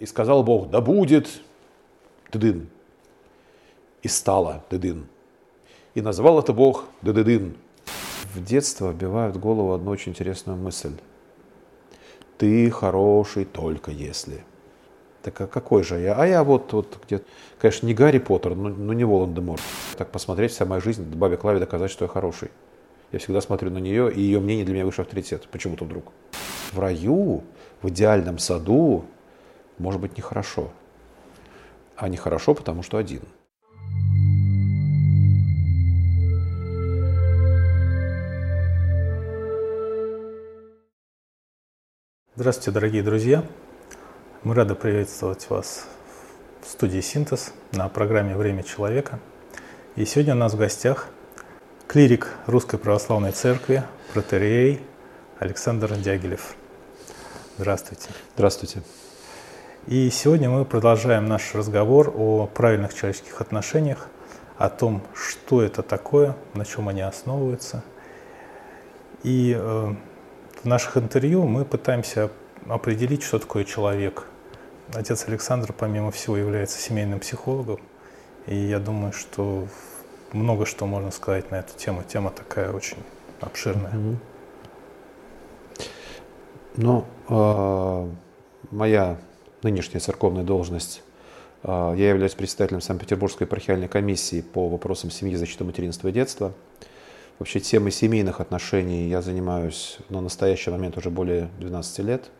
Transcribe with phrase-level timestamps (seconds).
[0.00, 1.28] И сказал Бог, да будет,
[2.32, 2.68] дыдын.
[4.02, 5.06] И стало, дыдын.
[5.94, 7.54] И назвал это Бог дыдыдын.
[8.34, 10.94] В детство вбивают голову одну очень интересную мысль.
[12.38, 14.42] Ты хороший только если.
[15.22, 16.14] Так а какой же я?
[16.14, 17.20] А я вот, вот где
[17.58, 19.60] конечно, не Гарри Поттер, но, но не Волан-де-Морт.
[19.98, 22.50] Так посмотреть вся моя жизнь, бабе Клаве доказать, что я хороший.
[23.12, 25.46] Я всегда смотрю на нее, и ее мнение для меня выше авторитет.
[25.50, 26.04] Почему-то вдруг.
[26.72, 27.42] В раю,
[27.82, 29.04] в идеальном саду,
[29.80, 30.70] может быть, нехорошо.
[31.96, 33.22] А нехорошо, потому что один.
[42.36, 43.44] Здравствуйте, дорогие друзья!
[44.44, 45.86] Мы рады приветствовать вас
[46.62, 49.18] в студии «Синтез» на программе «Время человека».
[49.96, 51.08] И сегодня у нас в гостях
[51.86, 53.82] клирик Русской Православной Церкви,
[54.14, 54.80] протерей
[55.38, 56.54] Александр Дягилев.
[57.58, 58.08] Здравствуйте.
[58.36, 58.82] Здравствуйте.
[59.86, 64.08] И сегодня мы продолжаем наш разговор о правильных человеческих отношениях,
[64.58, 67.82] о том, что это такое, на чем они основываются.
[69.22, 69.94] И э,
[70.62, 72.30] в наших интервью мы пытаемся
[72.68, 74.26] определить, что такое человек.
[74.92, 77.80] Отец Александр, помимо всего, является семейным психологом.
[78.46, 79.66] И я думаю, что
[80.32, 82.02] много что можно сказать на эту тему.
[82.06, 82.98] Тема такая очень
[83.40, 83.92] обширная.
[83.92, 84.16] Mm-hmm.
[86.76, 88.10] Ну, э,
[88.70, 89.16] моя
[89.62, 91.02] нынешняя церковная должность,
[91.62, 96.52] э, я являюсь председателем Санкт-Петербургской епархиальной комиссии по вопросам семьи, защиты материнства и детства.
[97.38, 102.30] Вообще темой семейных отношений я занимаюсь на настоящий момент уже более 12 лет.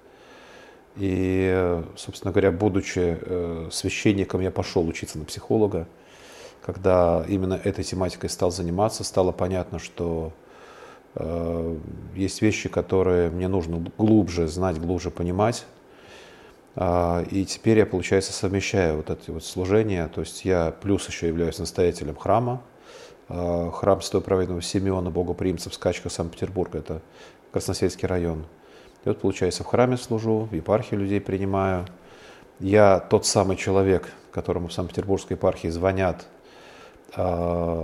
[0.96, 5.86] И, собственно говоря, будучи э, священником, я пошел учиться на психолога.
[6.62, 10.32] Когда именно этой тематикой стал заниматься, стало понятно, что
[11.14, 11.76] э,
[12.14, 15.64] есть вещи, которые мне нужно глубже знать, глубже понимать.
[16.76, 20.08] Э, и теперь я, получается, совмещаю вот эти вот служения.
[20.08, 22.62] То есть я плюс еще являюсь настоятелем храма.
[23.28, 26.74] Э, храм Святого Праведного Симеона, Богоприимца в Скачках, Санкт-Петербург.
[26.74, 27.00] Это
[27.52, 28.44] Красносельский район.
[29.04, 31.86] И вот, получается, в храме служу, в епархии людей принимаю.
[32.58, 36.26] Я тот самый человек, которому в Санкт-Петербургской епархии звонят,
[37.16, 37.20] э,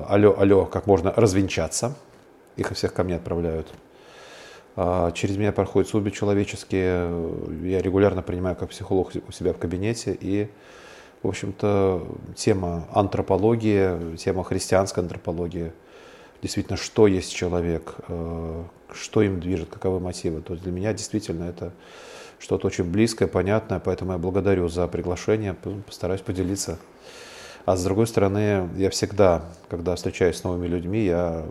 [0.08, 1.94] алло, алло, как можно развенчаться.
[2.56, 3.68] Их всех ко мне отправляют.
[4.76, 7.10] Э, через меня проходят судьбы человеческие.
[7.62, 10.16] Я регулярно принимаю как психолог у себя в кабинете.
[10.20, 10.48] И,
[11.22, 12.06] в общем-то,
[12.36, 15.72] тема антропологии, тема христианской антропологии–
[16.42, 20.40] действительно, что есть человек, э, что им движет, каковы мотивы.
[20.42, 21.72] То есть для меня действительно это
[22.38, 26.78] что-то очень близкое, понятное, поэтому я благодарю за приглашение, постараюсь поделиться.
[27.64, 31.44] А с другой стороны, я всегда, когда встречаюсь с новыми людьми, я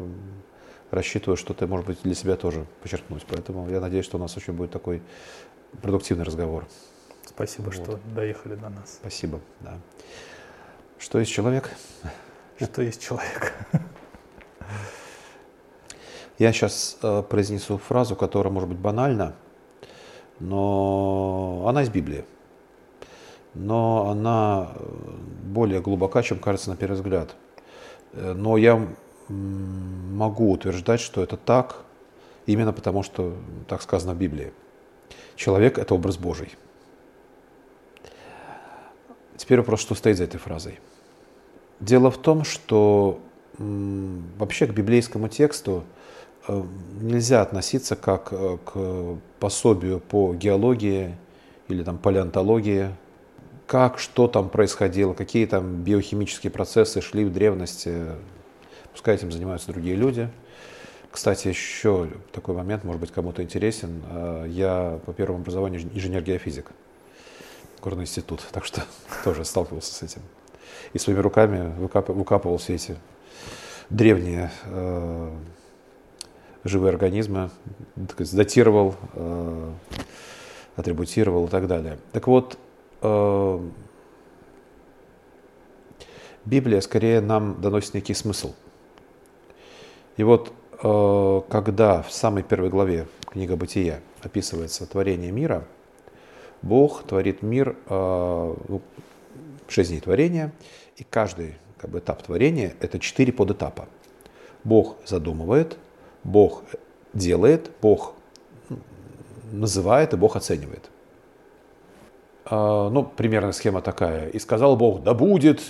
[0.92, 3.26] рассчитываю что-то, может быть, для себя тоже подчеркнуть.
[3.28, 5.02] Поэтому я надеюсь, что у нас очень будет такой
[5.82, 6.66] продуктивный разговор.
[7.26, 7.74] Спасибо, вот.
[7.74, 9.00] что доехали до нас.
[9.02, 9.80] Спасибо, да.
[10.98, 11.72] Что есть человек?
[12.60, 13.54] Что есть человек?
[16.38, 19.36] Я сейчас э, произнесу фразу, которая может быть банальна,
[20.40, 22.26] но она из Библии.
[23.54, 24.86] Но она э,
[25.44, 27.36] более глубока, чем кажется на первый взгляд.
[28.14, 28.86] Э, но я
[29.30, 31.78] могу утверждать, что это так,
[32.46, 33.36] именно потому что
[33.68, 34.52] так сказано в Библии.
[35.36, 36.56] Человек– это образ Божий.
[39.38, 40.80] Теперь вопрос, что стоит за этой фразой.
[41.80, 43.20] Дело в том, что
[43.58, 45.84] вообще к библейскому тексту
[46.48, 46.64] э,
[47.02, 51.16] нельзя относиться как э, к пособию по геологии
[51.68, 52.90] или там палеонтологии,
[53.66, 58.04] как, что там происходило, какие там биохимические процессы шли в древности.
[58.96, 60.30] Пускай этим занимаются другие люди.
[61.12, 64.02] Кстати, еще такой момент, может быть, кому-то интересен.
[64.10, 66.72] Э, я по первому образованию инженер-геофизик,
[67.82, 68.86] горный институт, так что
[69.26, 70.22] тоже сталкивался с этим.
[70.94, 72.96] И своими руками выкапывал все эти
[73.90, 75.32] древние э,
[76.64, 77.50] живые организмы,
[77.98, 79.72] датировал, э,
[80.78, 82.00] атрибутировал и так далее.
[82.14, 82.58] Так вот,
[86.46, 88.54] Библия скорее нам доносит некий смысл.
[90.18, 95.66] И вот э, когда в самой первой главе книга Бытия описывается творение мира,
[96.62, 98.82] Бог творит мир э, ну,
[99.68, 100.52] шесть дней творения,
[100.98, 103.88] и каждый как бы, этап творения– это четыре подэтапа.
[104.64, 105.78] Бог задумывает,
[106.24, 106.64] Бог
[107.14, 108.14] делает, Бог
[109.52, 110.90] называет и Бог оценивает.
[112.46, 114.30] А, ну, примерно схема такая.
[114.30, 115.62] «И сказал Бог, да будет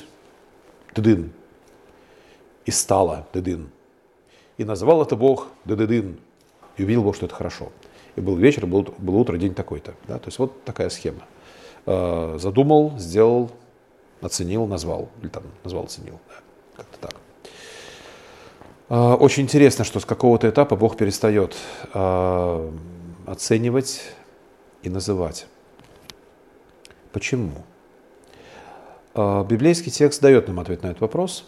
[0.94, 1.32] дыдын».
[2.66, 3.70] И стало дыдын.
[4.58, 6.18] И назвал это Бог дыдыдын.
[6.78, 7.72] И увидел Бог, что это хорошо.
[8.16, 9.94] И был вечер, был, был утро, день такой-то.
[10.08, 10.20] Да?
[10.20, 11.22] То есть вот такая схема.
[11.86, 13.52] э, задумал, сделал,
[14.22, 15.10] оценил, назвал.
[15.22, 16.20] Или там назвал, оценил.
[16.28, 16.36] Да,
[16.78, 17.16] как-то так.
[18.90, 21.56] Э, очень интересно, что с какого-то этапа Бог перестает
[21.94, 22.72] э,
[23.26, 24.04] оценивать
[24.84, 25.48] и называть.
[27.12, 27.52] Почему?
[29.16, 31.46] Библейский текст дает нам ответ на этот вопрос.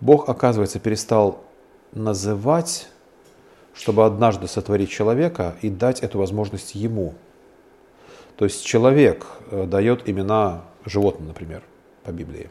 [0.00, 1.42] Бог, оказывается, перестал
[1.92, 2.88] называть,
[3.74, 7.14] чтобы однажды сотворить человека и дать эту возможность ему.
[8.36, 11.62] То есть человек э, дает имена животным, например,
[12.04, 12.50] по Библии.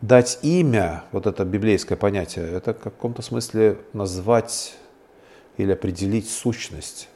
[0.00, 4.76] Дать имя, вот это библейское понятие, это в каком-то смысле назвать
[5.56, 7.08] или определить сущность.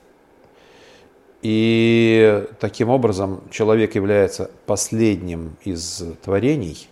[1.43, 6.89] И таким образом человек является последним из творений,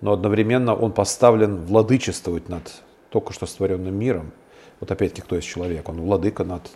[0.00, 4.32] но одновременно он поставлен владычествовать над только что створенным миром.
[4.80, 5.88] Вот опять-таки, кто есть человек?
[5.88, 6.70] Он владыка над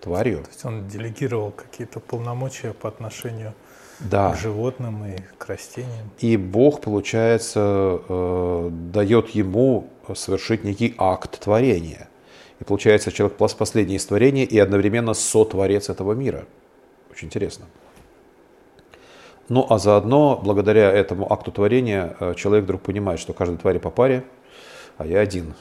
[0.00, 0.42] тварью.
[0.42, 3.54] То есть он делегировал какие-то полномочия по отношению
[4.00, 4.32] да.
[4.32, 6.10] к животным и к растениям.
[6.18, 12.08] И Бог, получается, э, дает ему совершить некий акт творения.
[12.58, 16.46] И получается, человек последнее из творения и одновременно сотворец этого мира.
[17.10, 17.66] Очень интересно.
[19.50, 23.90] Ну а заодно, благодаря этому акту творения, э, человек вдруг понимает, что каждой твари по
[23.90, 24.22] паре,
[24.96, 25.54] а я один.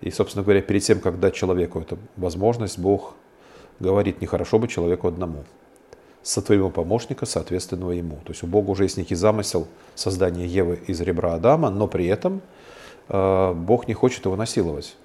[0.00, 3.14] И, собственно говоря, перед тем, как дать человеку эту возможность, Бог
[3.78, 5.44] говорит, нехорошо быть человеку одному.
[6.24, 8.16] Сотворил помощника, соответственного ему.
[8.24, 12.06] То есть у Бога уже есть некий замысел создания Евы из ребра Адама, но при
[12.06, 12.40] этом
[13.08, 14.96] э, Бог не хочет его насиловать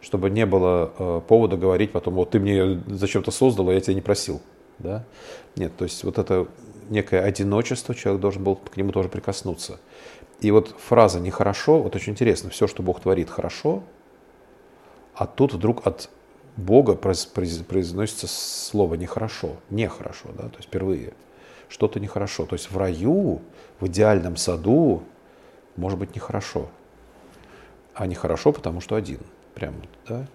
[0.00, 3.94] чтобы не было э, повода говорить потом, вот ты мне зачем-то создал, а я тебя
[3.94, 4.42] не просил.
[4.78, 5.02] Да?
[5.56, 6.46] Нет, то есть вот это
[6.90, 9.80] некое одиночество, человек должен был к нему тоже прикоснуться.
[10.40, 13.82] И вот фраза «нехорошо», вот очень интересно, все, что Бог творит, хорошо,
[15.14, 16.10] а тут вдруг от
[16.56, 21.14] Бога произносится слово «нехорошо», «нехорошо», да, то есть впервые
[21.68, 22.46] что-то нехорошо.
[22.46, 23.40] То есть в раю,
[23.80, 25.02] в идеальном саду
[25.76, 26.68] может быть нехорошо,
[27.94, 29.20] а нехорошо, потому что один–
[29.54, 29.74] Прям,
[30.08, 30.26] да?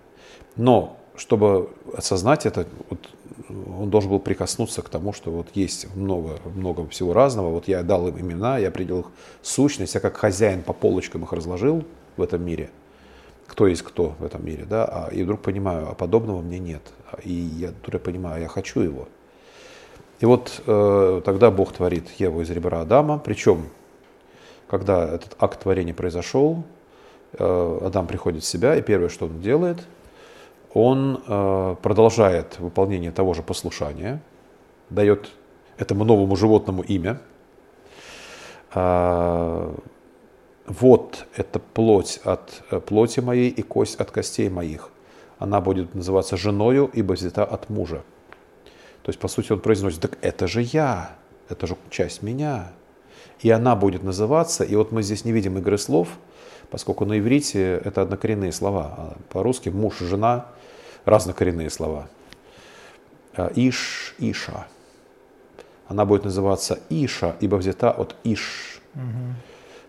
[0.56, 3.00] Но чтобы осознать это, вот,
[3.48, 7.50] он должен был прикоснуться к тому, что вот есть много, много всего разного.
[7.50, 9.06] Вот я дал им имена, я определил их
[9.42, 11.84] сущность, я как хозяин по полочкам их разложил
[12.18, 12.70] в этом мире.
[13.48, 14.86] Кто есть кто в этом мире, да?
[14.86, 16.82] А, и вдруг понимаю, а подобного мне нет.
[17.24, 19.08] И я тут понимаю, а я хочу его.
[20.20, 23.18] И вот э, тогда Бог творит Еву из ребра Адама.
[23.18, 23.70] Причем,
[24.68, 26.64] когда этот акт творения произошел,
[27.34, 29.78] Э, Адам приходит в себя, и первое, что он делает,
[30.74, 34.22] он э, продолжает выполнение того же послушания,
[34.90, 35.30] дает
[35.78, 37.22] этому новому животному имя.
[38.72, 39.76] А,
[40.68, 44.90] вот это плоть от э, плоти моей и кость от костей моих.
[45.40, 48.04] Она будет называться женою, ибо взята от мужа.
[49.04, 51.16] То есть, по сути, он произносит, так это же я,
[51.48, 52.72] это же часть меня.
[53.40, 56.10] И она будет называться, и вот мы здесь не видим игры слов–
[56.70, 60.48] поскольку на иврите это однокоренные слова, а по-русски муж, жена
[61.06, 62.08] разнокоренные слова.
[63.34, 64.68] А иш, Иша.
[65.88, 68.82] Она будет называться Иша, ибо взята от Иш.
[68.96, 69.36] Угу.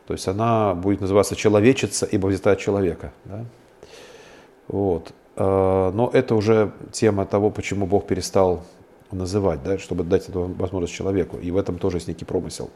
[0.06, 3.12] То есть она будет называться человечица, ибо взята от человека.
[3.24, 3.44] Да?
[4.68, 5.12] Вот.
[5.36, 8.64] А, но это уже тема того, почему Бог перестал
[9.10, 11.36] называть, да, чтобы дать эту возможность человеку.
[11.38, 12.70] И в этом тоже есть некий промысел,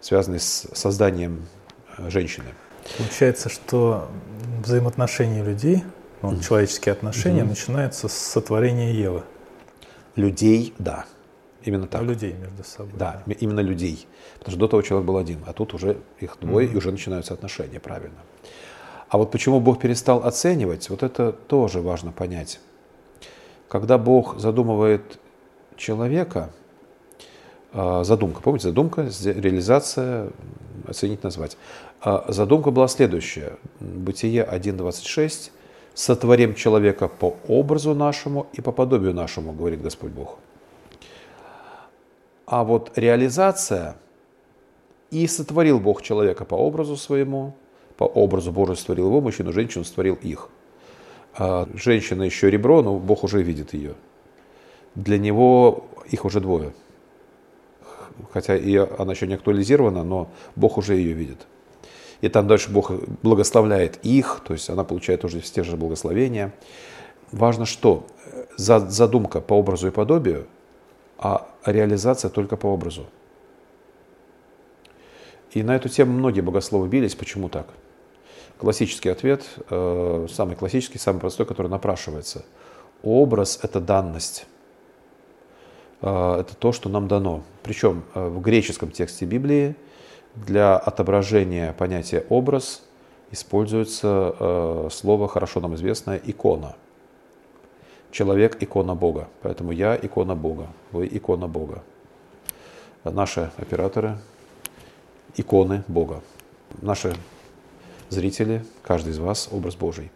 [0.00, 1.46] связанный с созданием
[1.98, 2.46] э, женщины.
[2.98, 4.08] Получается, что
[4.64, 5.82] взаимоотношения людей,
[6.22, 9.22] ну, человеческие отношения, mm начинаются с сотворения Евы.
[10.14, 11.04] Людей, да.
[11.62, 12.00] Именно так.
[12.00, 12.92] А людей между собой.
[12.96, 14.06] Да, да, именно людей.
[14.38, 16.90] Потому что до того человек был один, а тут уже их двое, mm и уже
[16.90, 18.18] начинаются отношения, правильно.
[19.08, 22.60] А вот почему Бог перестал оценивать, вот это тоже важно понять.
[23.68, 25.18] Когда Бог задумывает
[25.76, 26.50] человека,
[27.72, 30.30] а, задумка, помните, задумка, реализация,
[30.86, 31.56] оценить, назвать.
[32.00, 33.58] А задумка была следующая.
[33.80, 35.50] Бытие 1.26.
[35.96, 40.38] «Сотворим человека по образу нашему и по подобию нашему», говорит Господь Бог.
[42.44, 43.96] А вот реализация
[45.10, 47.54] «И сотворил Бог человека по образу своему,
[47.96, 50.50] по образу Божию створил его, мужчину, женщину створил их».
[51.32, 53.94] А женщина еще ребро, но Бог уже видит ее.
[54.94, 56.74] Для него их уже двое.
[58.34, 61.46] Хотя и она еще не актуализирована, но Бог уже ее видит
[62.20, 62.90] и там дальше Бог
[63.22, 66.52] благословляет их, то есть она получает уже те же благословения.
[67.32, 68.06] Важно что?
[68.56, 70.46] Задумка по образу и подобию,
[71.18, 73.06] а реализация только по образу.
[75.52, 77.14] И на эту тему многие богословы бились.
[77.14, 77.66] Почему так?
[78.58, 82.44] Классический ответ, э, самый классический, самый простой, который напрашивается.
[83.02, 84.46] Образ– это данность.
[86.02, 87.42] э, это то, что нам дано.
[87.62, 89.76] Причем э, в греческом тексте Библии
[90.36, 92.82] для отображения понятия образ
[93.30, 96.76] используется слово, хорошо нам известное, икона.
[98.10, 99.28] Человек– икона Бога.
[99.42, 101.82] Поэтому я– икона Бога, вы– икона Бога.
[103.04, 104.16] Наши операторы–
[105.36, 106.22] иконы Бога.
[106.80, 107.14] Наши
[108.08, 110.10] зрители, каждый из вас– образ Божий.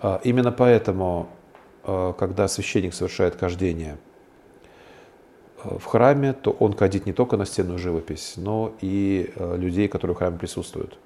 [0.00, 1.28] А, именно поэтому,
[1.84, 3.98] а, когда священник совершает кождение
[5.64, 10.18] в храме, то он кадит не только на стенную живопись, но и людей, которые в
[10.18, 10.98] храме присутствуют.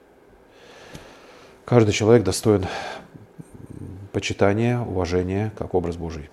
[1.65, 2.67] Каждый человек достоин
[4.13, 6.31] почитания, уважения как образ Божий.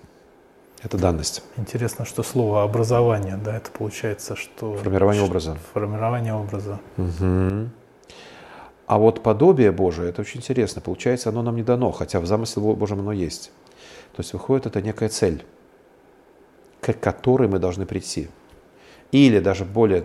[0.82, 1.42] Это данность.
[1.56, 4.76] Интересно, что слово образование, да, это получается, что...
[4.76, 5.56] Формирование образа.
[5.72, 6.78] Формирование образа.
[6.98, 7.70] Угу.
[8.86, 10.82] А вот подобие Божие, это очень интересно.
[10.82, 13.50] Получается, оно нам не дано, хотя в замысле Божьем оно есть.
[14.14, 15.44] То есть выходит, это некая цель,
[16.92, 18.28] к которой мы должны прийти.
[19.12, 20.04] Или даже более,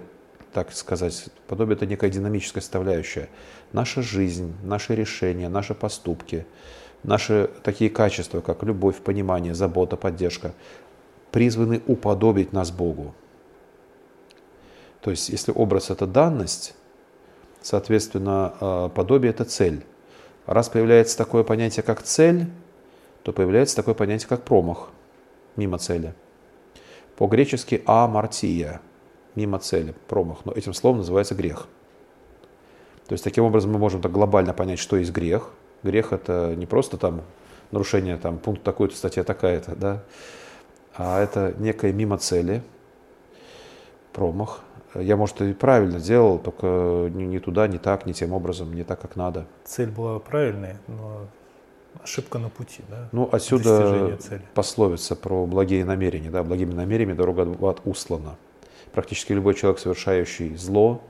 [0.53, 3.29] так сказать, подобие это некая динамическая составляющая.
[3.73, 6.45] Наша жизнь, наши решения, наши поступки,
[7.03, 10.53] наши такие качества, как любовь, понимание, забота, поддержка,
[11.31, 13.13] призваны уподобить нас Богу.
[15.01, 16.75] То есть, если образ– это данность,
[17.61, 19.83] Соответственно, э, подобие– это цель.
[20.45, 22.47] Раз появляется такое понятие, как цель,
[23.23, 24.89] то появляется такое понятие, как промах
[25.55, 26.13] мимо цели.
[27.19, 28.79] По-гречески амартия–
[29.35, 30.37] мимо цели, промах.
[30.45, 31.67] Но этим словом называется грех.
[33.07, 35.49] То есть, таким образом, мы можем так глобально понять, что есть грех.
[35.83, 37.23] Грех– это не просто там
[37.71, 40.03] нарушение, там, пункт такой-то, статья такая-то, да,
[40.95, 42.63] а это некое мимо цели,
[44.13, 44.61] промах–
[44.95, 48.83] я, может, и правильно делал, только не, не туда, не так, не тем образом, не
[48.83, 49.45] так, как надо.
[49.63, 51.27] Цель была правильной, но
[52.03, 53.09] ошибка на пути, да?
[53.11, 54.17] Ну, отсюда
[54.53, 58.37] пословица про благие намерения, да, благими намерениями дорога в ад услана.
[58.91, 61.01] Практически любой человек, совершающий зло,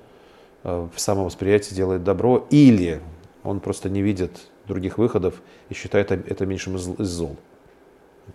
[0.64, 3.02] э, в самовосприятии делает добро, или
[3.44, 7.38] он просто не видит других выходов и считает это меньшим из зол.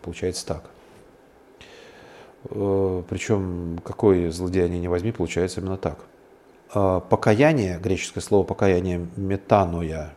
[0.03, 0.71] Получается так.
[2.51, 5.99] Э, Причем какое злодеяние не возьми, получается именно так.
[6.73, 10.15] А покаяние, греческое слово покаяние метаноя,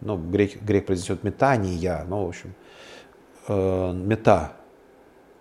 [0.00, 2.54] ну, грек, грек произнесет метания, ну, в общем,
[3.48, 4.52] э, мета,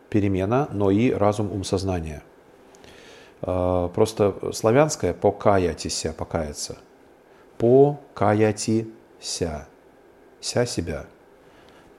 [0.10, 2.21] перемена, но и разум, ум, сознание.
[3.41, 6.77] Э, просто славянское покаятися, покаяться.
[7.57, 8.88] Покаятися,
[10.39, 11.05] ся себя–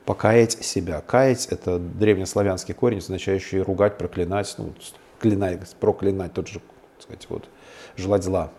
[0.05, 1.01] покаять себя.
[1.01, 4.73] Каять– это древнеславянский корень, означающий ругать, проклинать, ну,
[5.21, 7.49] клинать, проклинать, тот же, так сказать, вот,
[7.97, 8.51] желать зла.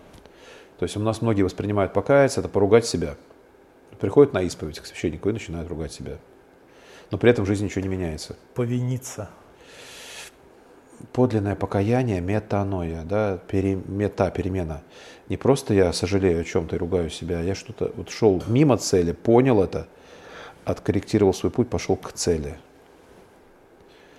[0.79, 3.15] То есть у нас многие воспринимают покаяться, это поругать себя.
[3.99, 6.17] Приходят на исповедь к священнику и начинают ругать себя.
[7.11, 8.35] Но при этом в жизни ничего не меняется.
[8.53, 9.29] Повиниться.
[11.11, 14.81] Подлинное покаяние, метаноя, да, пере, мета, перемена.
[15.29, 19.11] Не просто я сожалею о чем-то и ругаю себя, я что-то вот шел мимо цели,
[19.11, 19.87] понял это–
[20.65, 22.57] откорректировал свой путь, пошел к цели.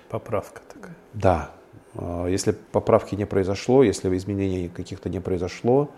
[0.08, 0.94] Поправка такая.
[1.12, 1.50] Да.
[1.94, 5.90] А, если поправки не произошло, если изменений каких-то не произошло,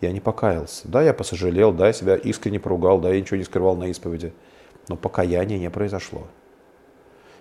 [0.00, 0.88] я не покаялся.
[0.88, 4.32] Да, я посожалел, да, я себя искренне поругал, да, я ничего не скрывал на исповеди,
[4.88, 6.26] но покаяния не произошло.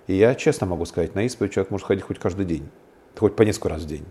[0.08, 2.70] И я честно могу сказать, на исповедь человек может ходить хоть каждый день,
[3.18, 4.06] хоть по несколько раз в день.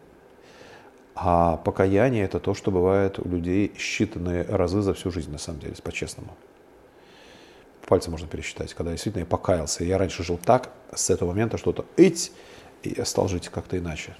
[1.14, 5.60] А покаяние это то, что бывает у людей считанные разы за всю жизнь, на самом
[5.60, 6.36] деле, по-честному
[7.88, 9.82] пальцем можно пересчитать, когда действительно я покаялся.
[9.82, 12.32] Я раньше жил так, с этого момента что-то ить,
[12.82, 14.14] и я стал жить как-то иначе,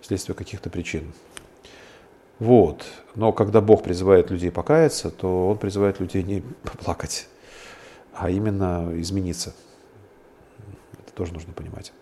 [0.00, 1.12] вследствие каких-то причин.
[2.40, 2.86] Вот.
[3.14, 6.42] Но когда Бог призывает людей покаяться, то Он призывает людей не
[6.84, 7.28] плакать,
[8.14, 9.54] а именно измениться.
[10.98, 11.92] Это тоже нужно понимать.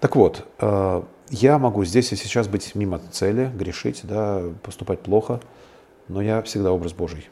[0.00, 5.40] Так вот, э, я могу здесь и сейчас быть мимо цели, грешить, да, поступать плохо,
[6.06, 7.28] но я всегда образ Божий.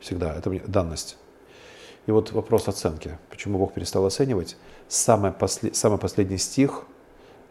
[0.00, 0.34] Всегда.
[0.34, 1.16] Это данность.
[2.06, 3.18] И вот вопрос оценки.
[3.28, 4.56] Почему Бог перестал оценивать?
[4.88, 6.82] Самый, после, самый последний стих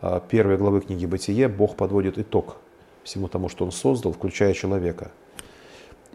[0.02, 2.58] а, первой главы книги «Бытие» Бог подводит итог
[3.04, 5.12] всему тому, что Он создал, включая человека.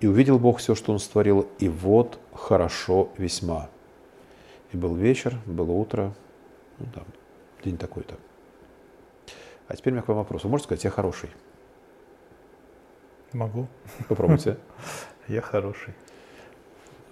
[0.00, 3.69] «И увидел Бог все, что Он створил, и вот хорошо весьма».
[4.73, 6.12] И был вечер, было утро,
[6.79, 7.05] ну, там,
[7.64, 8.17] день такой-то.
[9.69, 10.45] А теперь у меня к вам вопрос.
[10.45, 11.31] Вы можете сказать, я хороший?
[13.33, 13.67] Могу.
[14.09, 14.59] Попробуйте.
[15.29, 15.95] Я хороший.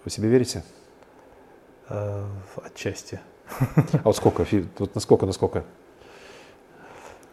[0.04, 0.62] Вы себе верите?
[1.88, 2.28] Э,
[2.62, 3.20] отчасти.
[3.58, 4.46] А вот сколько?
[4.78, 5.64] Вот насколько, насколько?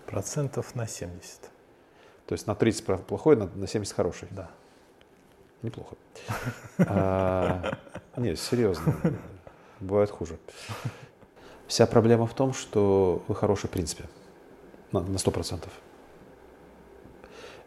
[0.06, 1.49] Процентов на 70.
[2.30, 4.28] То есть на 30 плохой, на 70 хороший?
[4.30, 4.52] Да.
[5.64, 5.96] Неплохо.
[6.78, 7.76] А,
[8.18, 8.96] нет, серьезно.
[9.80, 10.38] Бывает хуже.
[11.66, 14.04] Вся проблема в том, что вы хороший в принципе.
[14.92, 15.70] на, на 100%.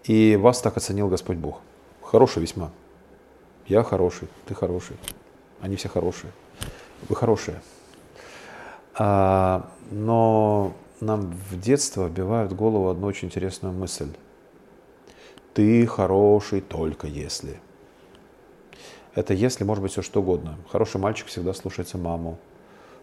[0.04, 1.60] И вас так оценил Господь Бог.
[2.00, 2.70] Хороший весьма.
[3.66, 4.96] Я хороший, ты хороший.
[5.60, 6.32] Они все хорошие.
[7.08, 7.60] Вы хорошие.
[8.94, 14.06] А, но нам в детство вбивают в голову одну очень интересную мысль.
[15.54, 17.60] Ты хороший только если.
[19.14, 20.56] Это если может быть все что угодно.
[20.70, 22.38] Хороший мальчик всегда слушается маму.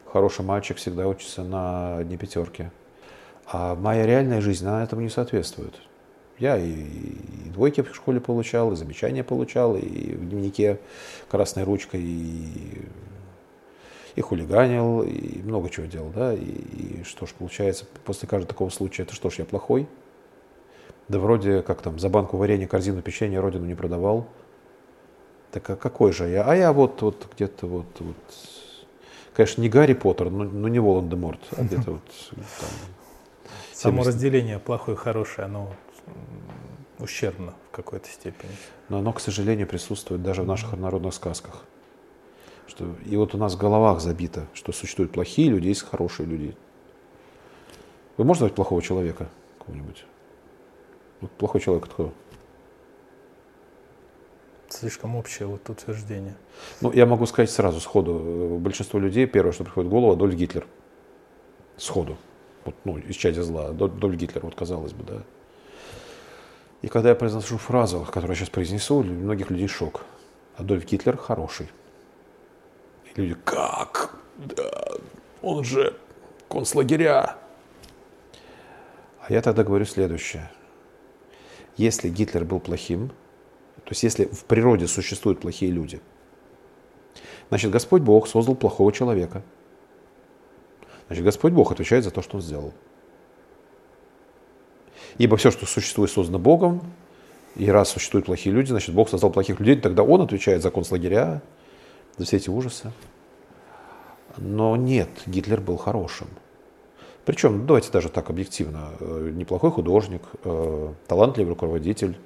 [0.06, 2.72] Хороший мальчик всегда учится на одни пятерки.
[3.46, 5.76] А моя реальная жизнь, она этому не соответствует.
[6.40, 10.80] Я и, и двойки в школе получал, и замечания получал, и в дневнике
[11.28, 12.82] красной ручкой, и,
[14.16, 18.70] и хулиганил, и много чего делал, да, и, и что ж получается, после каждого такого
[18.70, 19.88] случая, это что ж, я плохой?
[21.10, 24.28] Да вроде, как там, за банку варенья, корзину печенья родину не продавал.
[25.52, 26.44] Так а какой же я?
[26.44, 28.16] А я вот, вот где-то вот, вот,
[29.34, 32.70] конечно, не Гарри Поттер, но, но не Волан-де-Морт, а где-то вот там.
[33.74, 35.74] Само разделение плохой и хороший, оно
[37.00, 38.52] ущербно в какой-то степени.
[38.90, 41.64] Но оно, к сожалению, присутствует даже в наших народных сказках.
[42.68, 46.56] Что, и вот у нас в головах забито, что существуют плохие люди, есть хорошие люди.
[48.18, 49.28] Вы можете назвать плохого человека
[49.66, 50.06] кого-нибудь?
[51.22, 52.14] Вот плохой человек это кто?
[54.70, 56.36] Слишком общее вот утверждение.
[56.82, 58.58] Ну, я могу сказать сразу, сходу.
[58.62, 60.68] Большинство людей, первое, что приходит в голову, Адольф Гитлер.
[61.76, 62.18] Сходу.
[62.66, 63.70] Вот, ну, из чади зла.
[63.70, 65.24] Адольф Гитлер, вот казалось бы, да.
[66.82, 70.02] И когда я произношу фразу, которую я сейчас произнесу, у многих людей шок.
[70.56, 71.70] Адольф Гитлер хороший.
[73.06, 74.16] И люди, как?
[74.38, 74.88] Да,
[75.42, 75.98] он же
[76.48, 77.36] концлагеря.
[79.22, 80.50] А я тогда говорю следующее.
[81.80, 83.08] Если Гитлер был плохим,
[83.86, 86.02] то есть если в природе существуют плохие люди,
[87.48, 89.44] значит Господь Бог создал плохого человека.
[91.08, 92.74] Значит Господь Бог отвечает за то, что он сделал.
[95.18, 96.82] Ибо все, что существует, создано Богом,
[97.56, 101.42] и раз существуют плохие люди, значит, Бог создал плохих людей, тогда Он отвечает за концлагеря,
[102.18, 102.92] за все эти ужасы.
[104.36, 106.28] Но нет, Гитлер был хорошим.
[107.30, 112.18] Причем, давайте даже так объективно, э, неплохой художник, э, талантливый руководитель,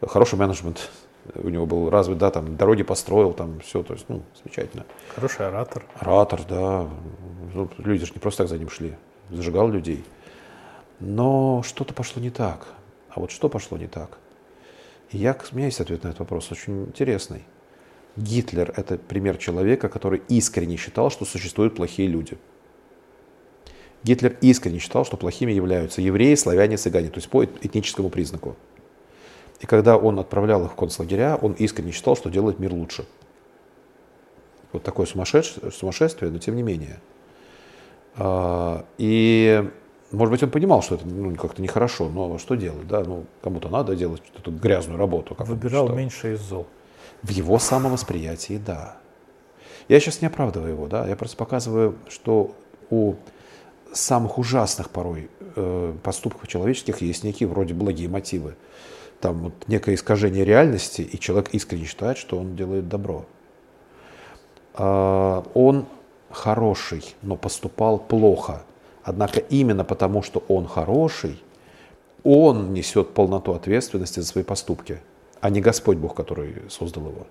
[0.00, 0.90] хороший менеджмент
[1.34, 4.86] у него был развит, да, там дороги построил, там все, то есть, ну, замечательно.
[5.12, 5.84] Хороший оратор.
[5.98, 6.88] Оратор, да.
[7.52, 8.94] Ну, люди же не просто так за ним шли,
[9.28, 10.04] зажигал людей.
[11.00, 12.68] Но что-то пошло не так.
[13.10, 14.18] А вот что пошло не так?
[15.10, 17.42] И я, у меня есть ответ на этот вопрос, очень интересный.
[18.14, 22.38] Гитлер– это пример человека, который искренне считал, что существуют плохие люди.
[24.04, 28.56] Гитлер искренне считал, что плохими являются евреи, славяне, цыгане, то есть по этническому признаку.
[29.60, 33.06] И когда он отправлял их в концлагеря, он искренне считал, что делает мир лучше.
[34.72, 37.00] Вот такое сумасшествие, сумасшествие но тем не менее.
[38.16, 39.68] А, и
[40.10, 43.02] может быть, он понимал, что это ну, как-то нехорошо, но что делать, да?
[43.04, 45.36] Ну, кому-то надо делать эту грязную работу.
[45.38, 46.66] Выбирал меньше из зол.
[47.22, 48.96] В его самовосприятии, да.
[49.88, 52.54] Я сейчас не оправдываю его, да, я просто показываю, что
[52.90, 53.14] у
[53.92, 58.56] самых ужасных порой э, поступков человеческих есть некие вроде благие мотивы.
[59.20, 63.26] Там вот некое искажение реальности, и человек искренне считает, что он делает добро.
[64.74, 65.86] Э, он
[66.30, 68.62] хороший, но поступал плохо–
[69.08, 71.42] Однако именно потому, что он хороший,
[72.24, 75.00] он несет полноту ответственности за свои поступки,
[75.40, 77.26] а не Господь Бог, который создал его.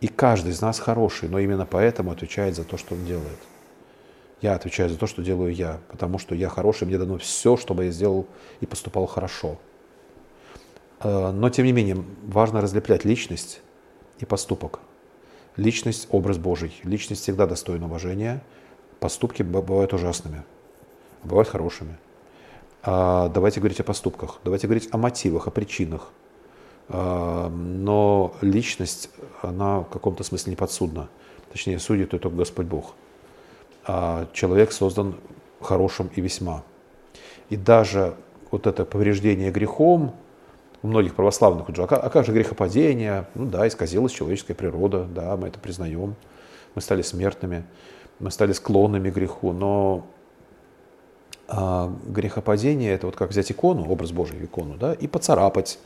[0.00, 3.38] И каждый из нас хороший, но именно поэтому отвечает за то, что он делает.
[4.40, 7.86] Я отвечаю за то, что делаю я, потому что я хороший, мне дано все, чтобы
[7.86, 8.26] я сделал
[8.60, 9.58] и поступал хорошо.
[11.00, 13.60] Э, но, тем не менее, важно разлеплять личность
[14.18, 14.80] и поступок.
[15.56, 16.74] Личность– образ Божий.
[16.84, 18.42] Личность всегда достойна уважения–
[19.00, 20.44] поступки бывают ужасными,
[21.24, 21.98] бывают хорошими.
[22.82, 26.12] А давайте говорить о поступках, давайте говорить о мотивах, о причинах.
[26.88, 29.10] А, но личность,
[29.42, 31.08] она в каком-то смысле не подсудна.
[31.50, 32.94] Точнее, судит ее только Господь Бог.
[33.86, 35.16] А человек создан
[35.60, 36.62] хорошим и весьма.
[37.48, 38.14] И даже
[38.50, 40.14] вот это повреждение грехом,
[40.82, 43.26] у многих православных уже, а как, же грехопадение?
[43.34, 46.14] Ну да, исказилась человеческая природа, да, мы это признаем.
[46.74, 47.64] Мы стали смертными
[48.20, 50.06] мы стали склонными к греху, но
[51.48, 55.78] а, грехопадение это вот как взять икону, образ Божий икону, да, и поцарапать,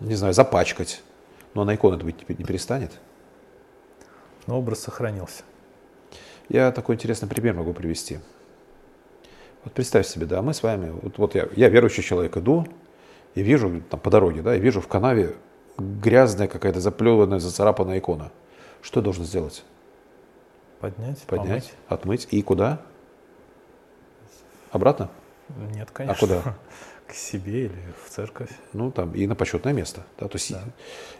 [0.00, 1.02] не знаю, запачкать.
[1.54, 2.92] Но на икону это быть не перестанет.
[4.46, 5.42] Но образ сохранился.
[6.52, 8.18] Я такой интересный пример могу привести.
[9.64, 12.66] Вот представь себе, да, мы с вами, вот, вот я, я верующий человек, иду
[13.34, 15.34] и вижу там по дороге, да, и вижу в канаве
[15.78, 18.32] грязная какая-то заплеванная, зацарапанная икона.
[18.82, 19.64] Что я должен сделать?
[20.78, 22.20] Поднять, Поднять, помыть.
[22.20, 22.28] отмыть.
[22.30, 22.82] И куда?
[24.72, 25.08] Обратно?
[25.74, 26.14] Нет, конечно.
[26.14, 26.56] А куда?
[27.12, 28.48] К себе или в церковь.
[28.72, 30.02] Ну, там, и на почетное место.
[30.18, 30.28] Да?
[30.28, 30.62] То есть да.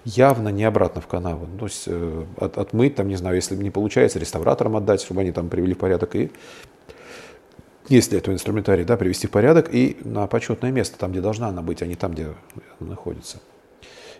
[0.06, 1.46] явно не обратно в канаву.
[1.46, 5.20] Ну, то есть э, от, отмыть, там, не знаю, если не получается, реставраторам отдать, чтобы
[5.20, 6.30] они там привели в порядок и
[7.90, 11.48] есть для этого инструментарий, да, привести в порядок и на почетное место, там, где должна
[11.48, 12.28] она быть, а не там, где
[12.80, 13.40] она находится.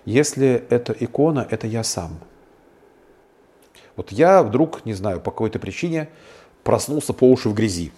[0.04, 2.18] Если это икона, это я сам.
[3.96, 6.11] Вот я вдруг, не знаю, по какой-то причине
[6.64, 7.92] проснулся по уши в грязи.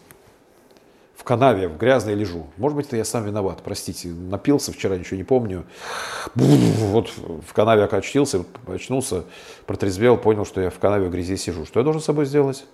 [1.17, 2.47] В канаве, в грязной лежу.
[2.57, 4.09] Может быть, это я сам виноват, простите.
[4.09, 5.65] Напился вчера, ничего не помню.
[6.35, 9.25] Вот в канаве очнулся, очнулся,
[9.67, 11.65] протрезвел, понял, что я в канаве в грязи сижу.
[11.67, 12.65] Что я должен с собой сделать?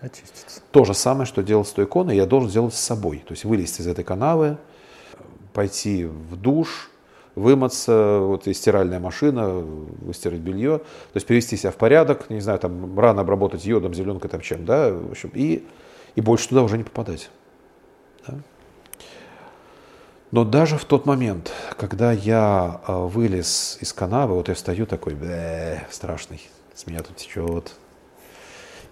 [0.00, 0.62] Очиститься.
[0.72, 3.18] То же самое, что делал с той иконой, я должен сделать с собой.
[3.18, 4.56] То есть вылезти из этой канавы,
[5.52, 6.90] пойти в душ,
[7.34, 12.58] вымыться, вот и стиральная машина, выстирать белье, то есть привести себя в порядок, не знаю,
[12.58, 15.66] там рано обработать йодом, зеленкой, там чем, да, в общем, и,
[16.14, 17.30] и больше туда уже не попадать.
[20.30, 25.16] Но даже в тот момент, когда я а, вылез из канавы, вот я встаю такой,
[25.90, 26.40] страшный,
[26.74, 27.72] с меня тут течет,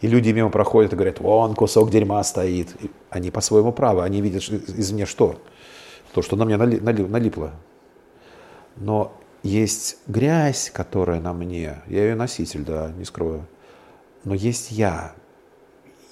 [0.00, 2.68] и люди мимо проходят и говорят, вон кусок дерьма стоит.
[2.80, 5.40] И они по своему праву, они видят извне что?
[6.12, 7.52] То, что на меня нали, нали, налипло.
[8.76, 11.82] Но есть грязь, которая на мне.
[11.86, 13.46] Я ее носитель, да, не скрою.
[14.24, 15.14] Но есть я.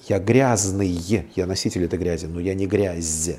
[0.07, 0.87] Я грязный,
[1.35, 3.37] я носитель этой грязи, но я не грязь.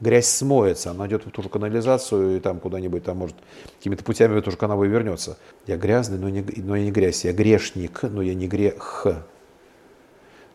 [0.00, 3.36] Грязь смоется, она идет в ту же канализацию и там куда-нибудь, там может
[3.78, 5.38] какими-то путями в эту же канаву и вернется.
[5.66, 7.24] Я грязный, но, не, но я не грязь.
[7.24, 9.06] Я грешник, но я не грех.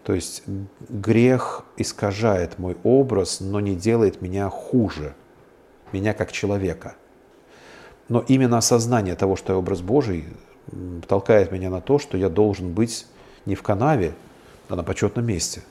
[0.04, 0.44] То есть
[0.90, 5.14] грех искажает мой образ, но не делает меня хуже,
[5.92, 6.96] меня как человека.
[8.08, 10.26] Но именно осознание того, что я образ Божий,
[11.08, 13.06] толкает меня на то, что я должен быть
[13.46, 14.14] не в канаве,
[14.68, 15.64] а на почетном месте.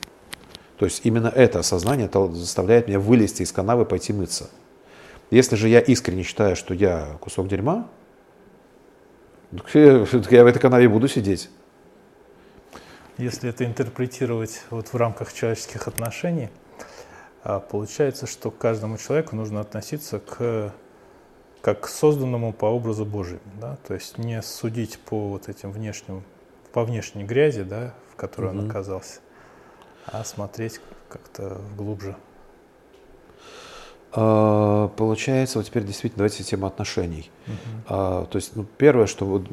[0.79, 4.49] То есть именно это осознание заставляет меня вылезти из канавы и пойти мыться.
[5.29, 7.89] Если же я искренне считаю, что я кусок дерьма,
[9.73, 11.49] я в этой канаве буду сидеть.
[13.17, 16.47] Если это интерпретировать вот в рамках человеческих отношений,
[17.43, 20.73] а, получается, что к каждому человеку нужно относиться к
[21.61, 26.23] как к созданному по образу Божьему, да, то есть не судить по вот этим внешним,
[26.71, 28.59] по внешней грязи, да, в которой mm-hmm.
[28.59, 29.19] он оказался,
[30.11, 32.15] а смотреть как-то глубже.
[34.11, 37.29] А, получается, вот теперь действительно давайте тема отношений.
[37.45, 37.53] Uh-huh.
[37.87, 39.47] А, то есть, ну, первое, что вот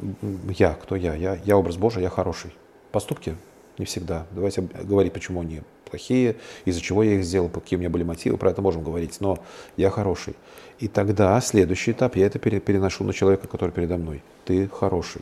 [0.49, 1.13] я, кто я?
[1.13, 1.35] я?
[1.45, 2.53] Я образ Божий, я хороший.
[2.91, 3.35] Поступки
[3.77, 4.25] не всегда.
[4.31, 8.37] Давайте говорить, почему они плохие, из-за чего я их сделал, какие у меня были мотивы,
[8.37, 9.39] про это можем говорить, но
[9.77, 10.35] я хороший.
[10.79, 14.23] И тогда следующий этап, я это переношу на человека, который передо мной.
[14.45, 15.21] Ты хороший.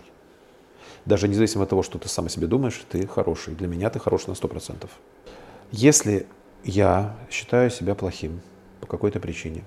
[1.05, 3.53] Даже независимо от того, что ты сам о себе думаешь, ты хороший.
[3.53, 4.89] Для меня ты хороший на 100%.
[5.71, 6.25] Если
[6.63, 8.41] я считаю себя плохим
[8.81, 9.63] по какой-то причине,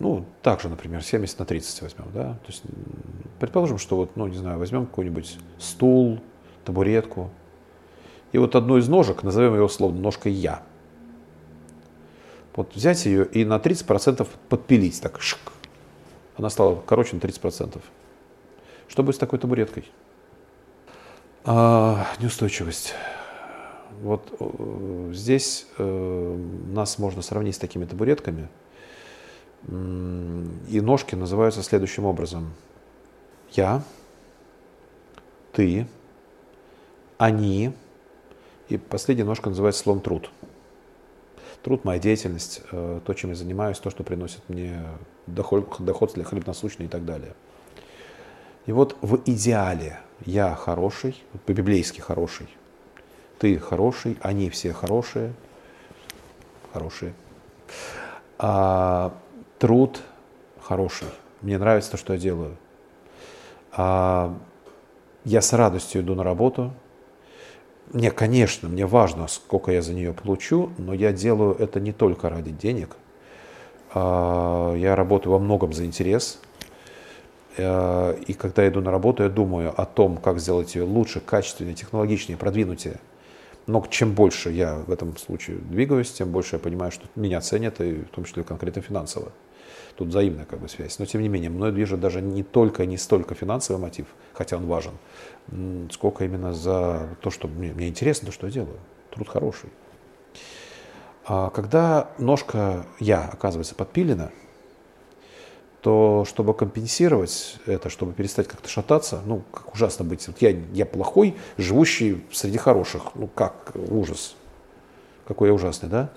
[0.00, 2.64] ну, также, например, 70 на 30 возьмем, да, то есть,
[3.38, 6.18] предположим, что вот, ну, не знаю, возьмем какой-нибудь стул,
[6.64, 7.30] табуретку.
[8.32, 10.62] И вот одну из ножек, назовем ее условно ножкой «я».
[12.56, 15.52] Вот взять ее и на 30% подпилить, так, шик.
[16.36, 17.80] Она стала короче на 30%.
[18.92, 19.90] Что будет с такой табуреткой?
[21.46, 22.92] А, неустойчивость.
[24.02, 26.36] Вот э, здесь э,
[26.74, 28.50] нас можно сравнить с такими табуретками.
[29.66, 32.52] И ножки называются следующим образом.
[33.52, 33.82] Я,
[35.52, 35.86] ты,
[37.16, 37.72] они,
[38.68, 40.30] и последняя ножка называется словом труд.
[41.62, 44.84] Труд, моя деятельность, э, то, чем я занимаюсь, то, что приносит мне
[45.26, 47.32] доход, доход для хлеб насущный и так далее.
[48.66, 52.48] И вот в идеале я хороший, по-библейски хороший,
[53.38, 55.32] ты хороший, они все хорошие,
[56.72, 57.12] хорошие.
[58.38, 59.12] А,
[59.58, 60.00] труд
[60.60, 61.08] хороший.
[61.40, 62.56] Мне нравится то, что я делаю.
[63.72, 64.36] А,
[65.24, 66.72] я с радостью иду на работу,
[67.92, 72.30] мне, конечно, мне важно, сколько я за нее получу, но я делаю это не только
[72.30, 72.96] ради денег.
[73.92, 76.40] А, я работаю во многом за интерес.
[77.58, 81.20] А, и когда я иду на работу, я думаю о том, как сделать ее лучше,
[81.20, 83.00] качественнее, технологичнее, продвинутее.
[83.66, 87.80] Но чем больше я в этом случае двигаюсь, тем больше я понимаю, что меня ценят,
[87.80, 89.32] и в том числе конкретно финансово.
[89.96, 90.98] Тут взаимная как бы связь.
[90.98, 94.66] Но тем не менее, мной движет даже не только, не столько финансовый мотив, хотя он
[94.66, 94.92] важен,
[95.90, 98.78] сколько именно за то, что мне, мне интересно, то, что я делаю.
[99.10, 99.70] Труд хороший.
[101.24, 104.30] А когда ножка я оказывается подпилена,
[105.82, 110.26] то чтобы компенсировать это, чтобы перестать как-то шататься, ну, как ужасно быть.
[110.28, 113.14] Вот я, я плохой, живущий среди хороших.
[113.16, 114.36] Ну, как ужас.
[115.26, 116.10] Какой я ужасный, да?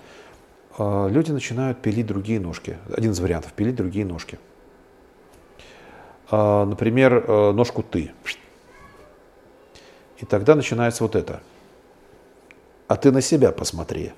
[0.78, 2.78] э, люди начинают пилить другие ножки.
[2.96, 4.38] Один из вариантов– пилить другие ножки.
[6.30, 8.12] Э, например, э, ножку «ты».
[10.18, 11.42] И тогда начинается вот это.
[12.86, 14.12] А ты на себя посмотри.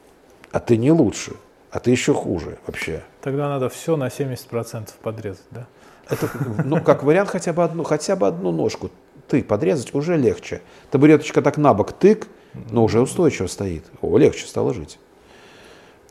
[0.52, 1.37] А ты не лучше.
[1.70, 3.02] А ты еще хуже вообще.
[3.20, 5.66] Тогда надо все на 70% подрезать, да?
[6.09, 6.31] Это,
[6.64, 8.90] ну, как вариант, хотя бы одну, хотя бы одну ножку
[9.28, 10.62] ты подрезать уже легче.
[10.90, 12.26] Табуреточка так на бок тык,
[12.70, 13.85] но уже устойчиво стоит.
[14.00, 14.98] О, легче стало жить.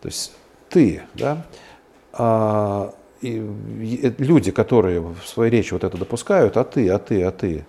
[0.02, 0.34] То есть
[0.70, 1.46] ты, да,
[2.14, 7.24] а, и, и, люди, которые в своей речи вот это допускают, а ты, а ты,
[7.24, 7.66] а ты.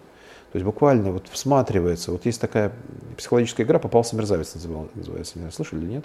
[0.53, 2.12] То есть буквально вот всматривается.
[2.12, 2.72] Вот есть такая
[3.16, 5.35] психологическая игра «Попался мерзавец» называется.
[5.35, 6.05] Не знаю, слышали или нет?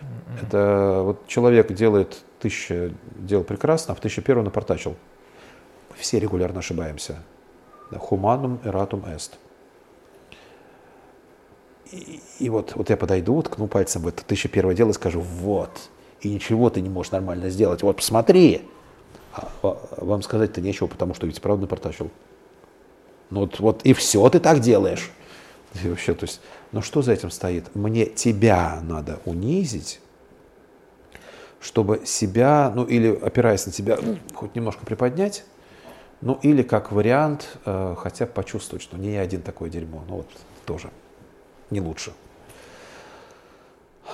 [0.00, 0.46] Mm-hmm.
[0.46, 4.96] Это вот человек делает тысяча дел прекрасно, а в тысяча первого напортачил.
[5.96, 7.16] Все регулярно ошибаемся.
[7.90, 9.32] Erratum est.
[11.92, 15.20] И, и вот, вот я подойду, ткну пальцем в это тысяча первое дело и скажу,
[15.20, 15.70] вот,
[16.20, 18.62] и ничего ты не можешь нормально сделать, вот посмотри.
[19.32, 22.10] А, а вам сказать-то нечего, потому что ведь правда напортачил.
[23.30, 25.10] Ну вот, вот и все ты так делаешь.
[25.74, 26.40] И вообще, то есть,
[26.72, 27.74] но что за этим стоит?
[27.74, 30.00] Мне тебя надо унизить,
[31.60, 35.44] чтобы себя, ну или опираясь на тебя, ну, хоть немножко приподнять,
[36.20, 40.04] ну или как вариант, э, хотя почувствовать, что не я один такое дерьмо.
[40.08, 40.28] Ну вот
[40.64, 40.90] тоже
[41.70, 42.12] не лучше.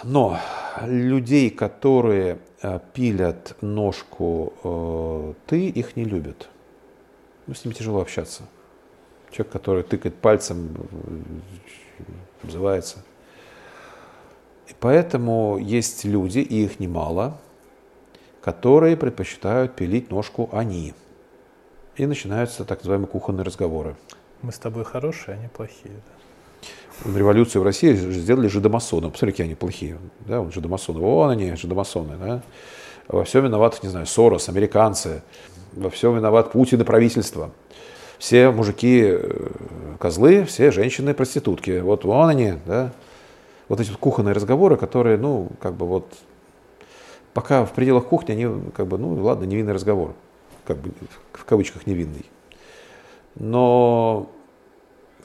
[0.03, 0.39] Но
[0.83, 6.49] людей, которые э, пилят ножку э, ты, их не любят.
[7.47, 8.45] Ну, с ними тяжело общаться.
[9.33, 10.77] Человек, который тыкает пальцем,
[12.43, 12.99] обзывается.
[14.69, 17.39] И поэтому есть люди, и их немало,
[18.43, 20.95] которые предпочитают пилить ножку они.
[21.97, 23.97] И начинаются так называемые кухонные разговоры.
[24.43, 25.95] Мы с тобой хорошие, они плохие.
[25.95, 27.19] Да?
[27.19, 29.11] Революцию в России сделали жидомасоны.
[29.11, 29.99] Посмотри, какие они плохие.
[30.21, 31.01] Да, вот жидомасоны.
[31.01, 32.17] Вон они, жидомасоны.
[32.17, 32.43] Да?
[33.09, 35.23] Во всем виноват, не знаю, Сорос, американцы.
[35.73, 37.51] Во всем виноват Путин и правительство.
[38.23, 39.49] Все мужики э,
[39.99, 41.81] козлы, все женщины проститутки.
[41.81, 42.93] Вот вон они, да.
[43.67, 46.07] Вот эти вот кухонные разговоры, которые, ну, как бы вот,
[47.35, 50.15] пока в пределах кухни, они, как бы, ну, ладно, невинный разговор
[50.65, 50.93] как бы
[51.33, 52.25] в кавычках невинный.
[53.35, 54.31] Но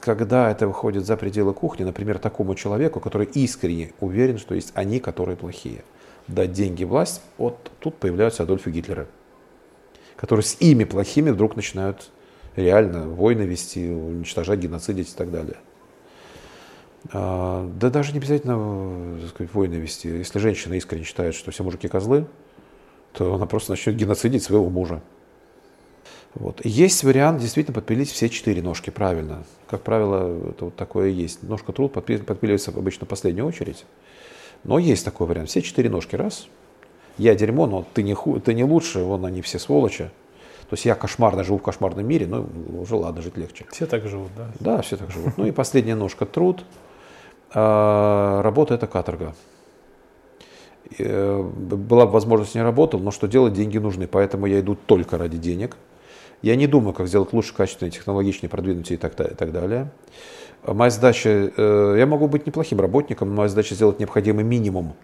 [0.00, 4.98] когда это выходит за пределы кухни, например, такому человеку, который искренне уверен, что есть они,
[4.98, 5.84] которые плохие,
[6.26, 9.06] дать деньги власть, вот тут появляются Адольфы Гитлеры,
[10.16, 12.10] которые с ими плохими вдруг начинают
[12.56, 15.56] реально войны вести, уничтожать, геноцидить и так далее.
[17.12, 20.08] А, да даже не обязательно так сказать, войны вести.
[20.08, 22.26] Если женщина искренне считает, что все мужики козлы,
[23.12, 25.02] то она просто начнет геноцидить своего мужа.
[26.34, 26.64] Вот.
[26.64, 29.44] Есть вариант действительно подпилить все четыре ножки правильно.
[29.66, 31.42] Как правило, это вот такое есть.
[31.42, 33.84] Ножка труд подпиливается обычно в последнюю очередь.
[34.64, 35.48] Но есть такой вариант.
[35.48, 36.48] Все четыре ножки раз.
[37.16, 40.10] Я дерьмо, но ты не, ху, ты не лучше, вон они все сволочи.
[40.68, 42.46] То есть я кошмарно живу в кошмарном мире, но
[42.78, 43.64] уже ладно, жить легче.
[43.70, 44.48] Все так живут, да?
[44.60, 45.38] Да, все так живут.
[45.38, 46.62] Ну и последняя ножка труд.
[47.54, 49.34] А, работа это каторга.
[50.98, 54.06] Э, была бы возможность не работал, но что делать, деньги нужны.
[54.06, 55.76] Поэтому я иду только ради денег.
[56.42, 59.90] Я не думаю, как сделать лучше, качественнее, технологичнее, продвинутее и так, и так далее.
[60.66, 64.94] Моя задача, э, я могу быть неплохим работником, но моя задача сделать необходимый минимум.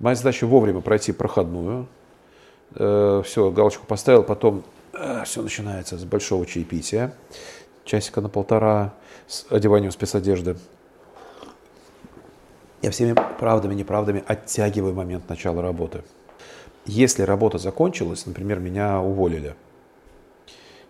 [0.00, 1.86] Моя задача вовремя пройти проходную.
[2.74, 4.62] Э, все, галочку поставил, потом
[5.24, 7.14] все начинается с большого чаепития.
[7.84, 8.94] Часика на полтора
[9.26, 10.56] с одеванием спецодежды.
[12.80, 16.02] Я всеми правдами, неправдами оттягиваю момент начала работы.
[16.84, 19.54] Если работа закончилась, например, меня уволили–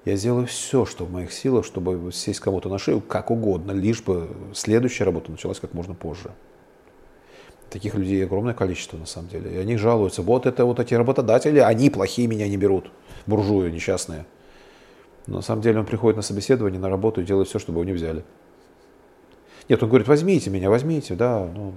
[0.05, 4.03] я сделаю все, что в моих силах, чтобы сесть кому-то на шею, как угодно, лишь
[4.03, 6.33] бы следующая работа началась как можно позже.
[7.71, 9.53] Таких людей огромное количество, на самом деле.
[9.53, 12.91] И они жалуются, вот это вот эти работодатели, они плохие, меня не берут.
[13.27, 14.27] Буржуи несчастные.
[15.27, 17.85] Но на самом деле он приходит на собеседование, на работу и делает все, чтобы его
[17.85, 18.25] не взяли.
[19.69, 21.49] Нет, он говорит, возьмите меня, возьмите, да.
[21.55, 21.75] Ну,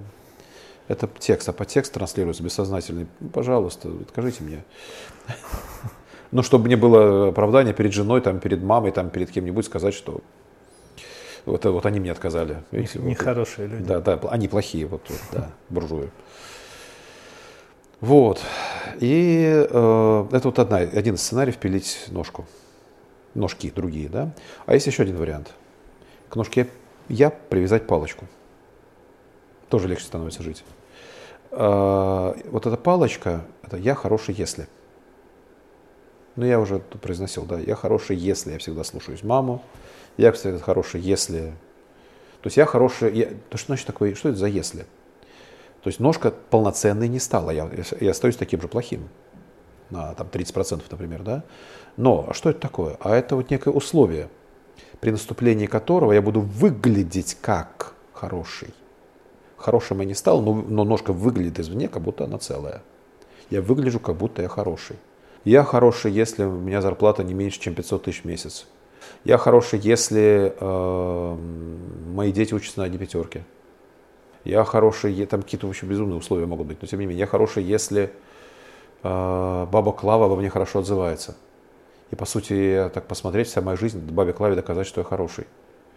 [0.88, 3.06] это текст, а по текст транслируется бессознательный.
[3.20, 4.64] Ну, пожалуйста, откажите мне.
[6.32, 10.22] Ну, чтобы не было оправдания перед женой, там, перед мамой, там, перед кем-нибудь сказать, что
[11.46, 12.64] вот, вот они мне отказали.
[12.72, 13.86] Видите, Нехорошие вот, люди.
[13.86, 16.10] Да, да, они плохие, вот, вот да, буржуи.
[18.00, 18.42] Вот.
[19.00, 22.46] И э, это вот одна, один из сценариев пилить ножку.
[23.34, 24.32] Ножки другие, да.
[24.64, 25.52] А есть еще один вариант.
[26.28, 26.68] К ножке
[27.08, 28.26] я привязать палочку.
[29.68, 30.64] Тоже легче становится жить.
[31.50, 34.68] Э, вот эта палочка, это я хороший, если.
[36.36, 39.62] Ну, я уже тут произносил, да, я хороший, если я всегда слушаюсь маму,
[40.16, 41.52] я, кстати, хороший, если...
[42.42, 43.14] То есть я хороший...
[43.14, 43.26] Я...
[43.50, 44.86] То что значит такое, что это за если?
[45.86, 47.70] То есть ножка полноценной не стала, я,
[48.00, 49.08] я остаюсь таким же плохим,
[49.88, 51.44] на там, 30%, например, да.
[51.96, 52.96] Но что это такое?
[52.98, 54.28] А это вот некое условие,
[54.98, 58.74] при наступлении которого я буду выглядеть как хороший.
[59.56, 62.82] Хорошим я не стал, но, но ножка выглядит извне, как будто она целая.
[63.50, 64.96] Я выгляжу, как будто я хороший.
[65.44, 68.66] Я хороший, если у меня зарплата не меньше, чем 500 тысяч в месяц.
[69.22, 71.36] Я хороший, если э,
[72.12, 73.44] мои дети учатся на одни пятерке.
[74.46, 77.64] Я хороший, там какие-то вообще безумные условия могут быть, но тем не менее, я хороший,
[77.64, 78.12] если
[79.02, 81.36] э, баба Клава обо мне хорошо отзывается.
[82.12, 85.46] И по сути, так посмотреть, вся моя жизнь бабе Клаве доказать, что я хороший.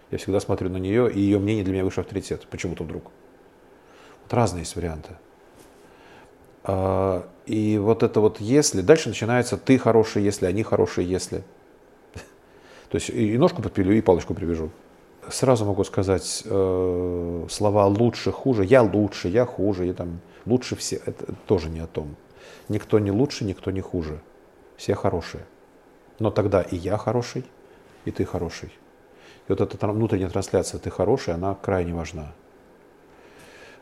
[0.09, 2.47] Я всегда смотрю на нее, и ее мнение для меня выше авторитет.
[2.49, 3.03] Почему-то вдруг.
[4.23, 5.11] Вот разные есть варианты.
[6.63, 11.43] А, и вот это вот если, дальше начинается ты хороший, если, они хорошие, если.
[12.89, 14.71] То есть и ножку подпилю, и палочку привяжу.
[15.31, 18.65] Сразу могу сказать э, слова лучше, хуже.
[18.65, 21.01] Я лучше, я хуже, я там лучше все.
[21.05, 22.15] Это тоже не о том.
[22.67, 24.19] Никто не лучше, никто не хуже.
[24.77, 25.45] Все хорошие.
[26.19, 27.43] Но тогда и я хороший,
[28.05, 28.69] и ты хороший.
[29.47, 32.33] И вот эта внутренняя трансляция «ты хороший», она крайне важна.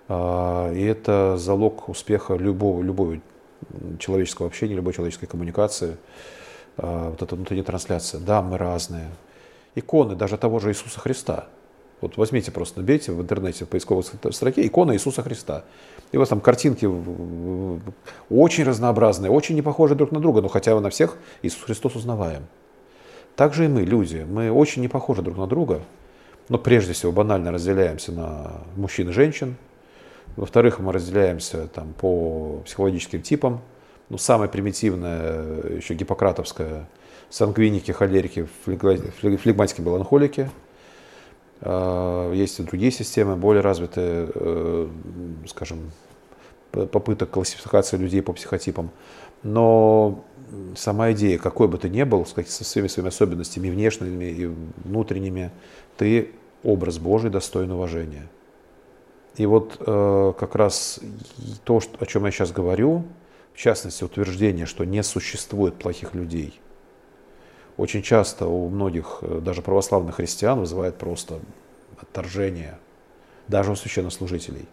[0.08, 3.20] А, и это залог успеха любого, любого
[4.00, 5.98] человеческого общения, любой человеческой коммуникации.
[6.78, 8.22] А, вот эта внутренняя трансляция.
[8.22, 9.10] Да, мы разные.
[9.78, 11.48] Иконы даже того же Иисуса Христа.
[12.02, 15.66] Вот возьмите просто, набейте в интернете в поисковой строке икона Иисуса Христа.
[16.12, 16.88] И у вас там картинки
[18.30, 22.46] очень разнообразные, очень не похожи друг на друга, но хотя на всех Иисус Христос узнаваем.
[23.36, 25.82] Также и мы, люди, мы очень не похожи друг на друга,
[26.50, 29.58] но прежде всего банально разделяемся на мужчин и женщин,
[30.36, 33.62] во-вторых, мы разделяемся там, по психологическим типам.
[34.10, 36.88] Ну, самое примитивное, еще гиппократовское,
[37.30, 40.50] сангвиники, холерики, флегматики, меланхолики.
[41.62, 44.88] А, есть и другие системы, более развитые, э,
[45.48, 45.92] скажем,
[46.72, 48.92] попыток классификации людей по психотипам.
[49.44, 50.24] Но
[50.76, 54.52] сама идея, какой бы ты ни был, со всеми своими особенностями, внешними и
[54.84, 55.52] внутренними,
[55.98, 56.32] ты
[56.64, 58.28] образ Божий достоин уважения.
[59.36, 61.00] И вот э, как раз
[61.64, 63.04] то, о чем я сейчас говорю,
[63.54, 66.60] в частности утверждение, что не существует плохих людей,
[67.78, 71.40] очень часто у многих, э, даже православных христиан, вызывает просто
[72.00, 72.78] отторжение,
[73.48, 74.68] даже у священнослужителей.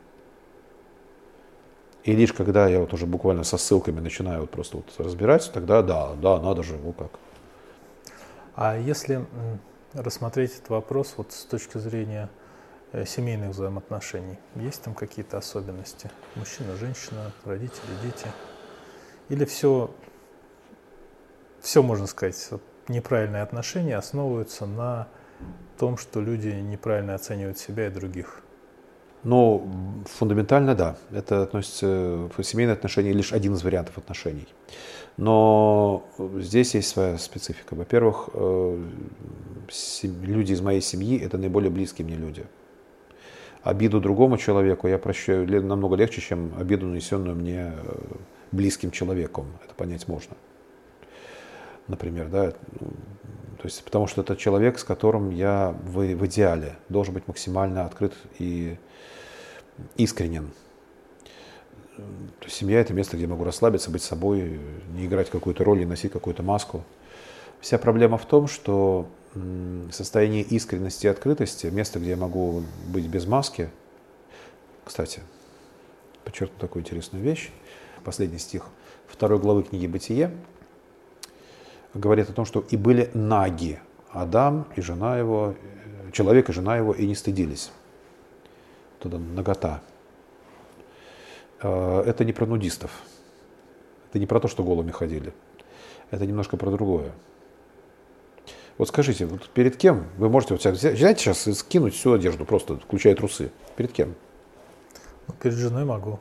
[2.03, 5.83] И лишь когда я вот уже буквально со ссылками начинаю вот просто вот разбирать, тогда
[5.83, 7.19] да, да, надо же, ну как.
[8.57, 9.25] А если
[9.95, 12.29] рассмотреть этот вопрос вот с точки зрения
[12.95, 14.39] Э, семейных взаимоотношений?
[14.55, 16.13] Есть там какие-то особенности?
[16.37, 18.29] Мужчина, женщина, родители, дети?
[19.29, 19.91] Или все,
[21.61, 22.37] все можно сказать,
[22.89, 25.09] неправильные отношения основываются на
[25.79, 28.41] том, что люди неправильно оценивают себя и других?
[29.23, 29.67] Ну,
[30.07, 30.97] фундаментально да.
[31.11, 31.87] Это относится
[32.37, 34.47] в семейные отношения лишь один из вариантов отношений.
[35.17, 36.05] Но
[36.39, 37.75] здесь есть своя специфика.
[37.75, 38.85] Во-первых, э,
[40.03, 42.45] люди из моей семьи это наиболее близкие мне люди
[43.65, 47.97] обиду другому человеку я прощаю намного легче, чем обиду, нанесенную мне э,
[48.53, 49.47] близким человеком.
[49.65, 50.37] Это понять можно.
[51.89, 52.89] Например, да, ну,
[53.59, 57.87] то есть, потому что это человек, с которым я в, в идеале должен быть максимально
[57.87, 58.77] открыт и
[59.97, 60.51] искренен.
[61.97, 64.61] То есть семья это место, где я могу расслабиться, быть собой,
[64.93, 66.85] не играть какую-то роль, не носить какую-то маску.
[67.61, 69.09] Вся проблема в том, что
[69.91, 73.71] состояние искренности и открытости, место, где я могу быть без маски.
[74.85, 75.21] Кстати,
[76.25, 77.51] подчеркну такую интересную вещь.
[78.05, 78.67] Последний стих
[79.07, 80.31] второй главы книги «Бытие»
[81.95, 83.81] говорит о том, что и были наги
[84.11, 85.55] Адам и жена его,
[86.13, 87.71] человек и жена его, и не стыдились.
[88.99, 89.81] Туда нагота.
[91.63, 92.91] Э, это не про нудистов.
[94.11, 95.33] Это не про то, что голыми ходили.
[96.11, 97.13] Это немножко про другое.
[98.77, 102.45] Вот скажите, вот перед кем вы можете вот взять, взять сейчас и скинуть всю одежду,
[102.45, 103.51] просто включая трусы?
[103.77, 104.15] Перед кем?
[105.29, 106.19] Ну, перед женой могу.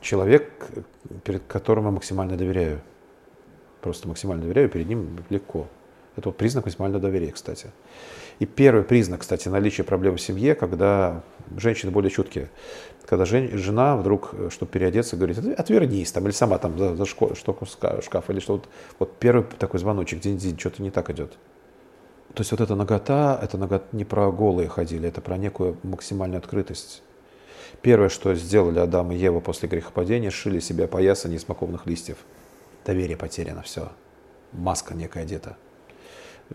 [0.00, 0.68] Человек,
[1.24, 2.80] перед которым я максимально доверяю.
[3.80, 5.68] Просто максимально доверяю, перед ним легко.
[6.16, 7.70] Это вот признак максимального доверия, кстати.
[8.40, 11.22] И первый признак, кстати, наличия проблем в семье, когда
[11.56, 12.50] женщины более чуткие.
[13.06, 17.04] Когда жен, жена вдруг, э, чтобы переодеться, говорит, отвернись там, или сама там за, за
[17.04, 18.68] шко, штуку шкаф, или что вот,
[18.98, 21.32] вот первый такой звоночек, день-день, что-то не так идет.
[22.34, 26.38] То есть вот эта нагота, это нагота не про голые ходили, это про некую максимальную
[26.38, 27.02] открытость.
[27.82, 32.18] Первое, что сделали Адам и Ева после грехопадения, шили себе пояса не смоковных листьев.
[32.88, 33.92] Доверие потеряно, все.
[34.52, 35.58] Маска некая одета.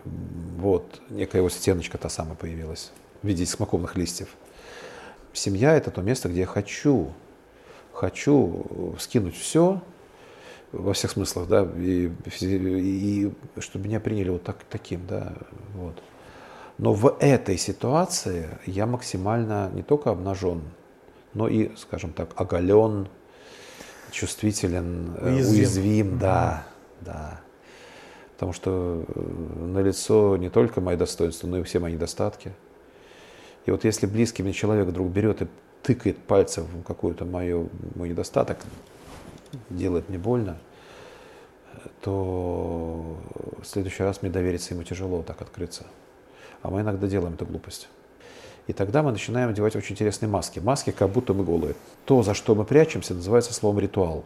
[0.03, 4.29] Вот, некая его стеночка та самая появилась в виде смоковных листьев.
[5.31, 7.13] семья– это то место, где я хочу,
[7.91, 9.79] хочу скинуть все,
[10.71, 15.33] во всех смыслах, да, и, и, и чтобы меня приняли вот так, таким, да,
[15.75, 16.01] вот.
[16.79, 20.63] Но в этой ситуации я максимально не только обнажен,
[21.35, 23.07] но и, скажем так, оголен,
[24.13, 26.65] чувствителен, э, уязвим, уязвим да,
[27.01, 27.41] да.
[28.33, 29.19] Потому что э,
[29.65, 32.53] на лицо не только мои достоинства, но и все мои недостатки.
[33.65, 35.47] И вот если близкий мне человек вдруг берет и
[35.81, 37.69] тыкает пальцем в какой-то мой
[38.09, 38.57] недостаток,
[39.69, 40.57] делает мне больно,
[42.01, 43.17] то
[43.61, 45.85] в следующий раз мне довериться ему тяжело так открыться.
[46.61, 47.89] А мы иногда делаем эту глупость.
[48.67, 50.59] И тогда мы начинаем одевать очень интересные маски.
[50.59, 51.75] Маски, как будто мы голые.
[52.05, 54.23] То, за что мы прячемся, называется словом ритуал.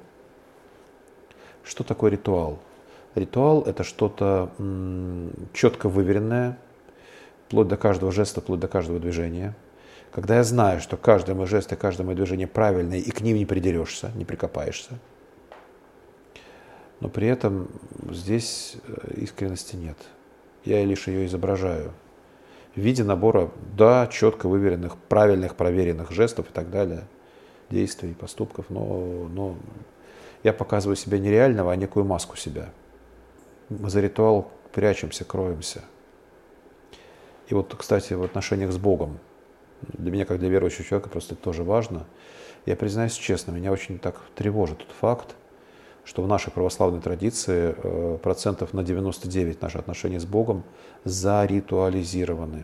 [1.63, 2.59] Что такое ритуал?
[3.15, 4.51] Ритуал– это что-то
[5.53, 6.59] четко выверенное,
[7.47, 9.55] вплоть до каждого жеста, вплоть до каждого движения.
[10.11, 13.37] Когда я знаю, что каждый мой жест и каждое мое движение правильные, и к ним
[13.37, 14.99] не придерешься, не прикопаешься.
[16.99, 17.69] Но при этом
[18.09, 19.97] здесь э, искренности нет.
[20.63, 21.91] Я лишь ее изображаю–
[22.77, 27.05] в виде набора, да, четко выверенных, правильных, проверенных жестов и так далее,
[27.71, 29.57] действий, поступков, но, но
[30.43, 32.69] я показываю себя не реального, а некую маску себя.
[33.69, 35.83] Мы за ритуал прячемся, кроемся.
[37.47, 39.17] И вот, кстати, в отношениях с Богом,
[39.81, 42.05] для меня, как для верующего человека, просто это тоже важно.
[42.67, 45.35] Я признаюсь честно, меня очень так тревожит тот факт,
[46.07, 50.63] что в нашей православной традиции э, процентов на 99 наши отношения с Богом
[51.03, 52.63] заритуализированы.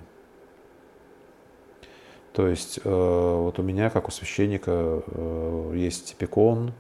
[2.32, 6.72] То есть э, вот у меня, как у священника, э, есть пекон,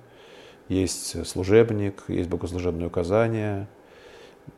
[0.69, 3.67] есть служебник, есть богослужебное указание,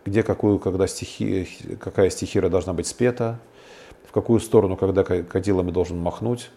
[0.05, 1.49] где какую, когда стихи,
[1.79, 3.39] какая стихира должна быть спета,
[4.07, 6.51] в какую сторону, когда кадилом я должен махнуть,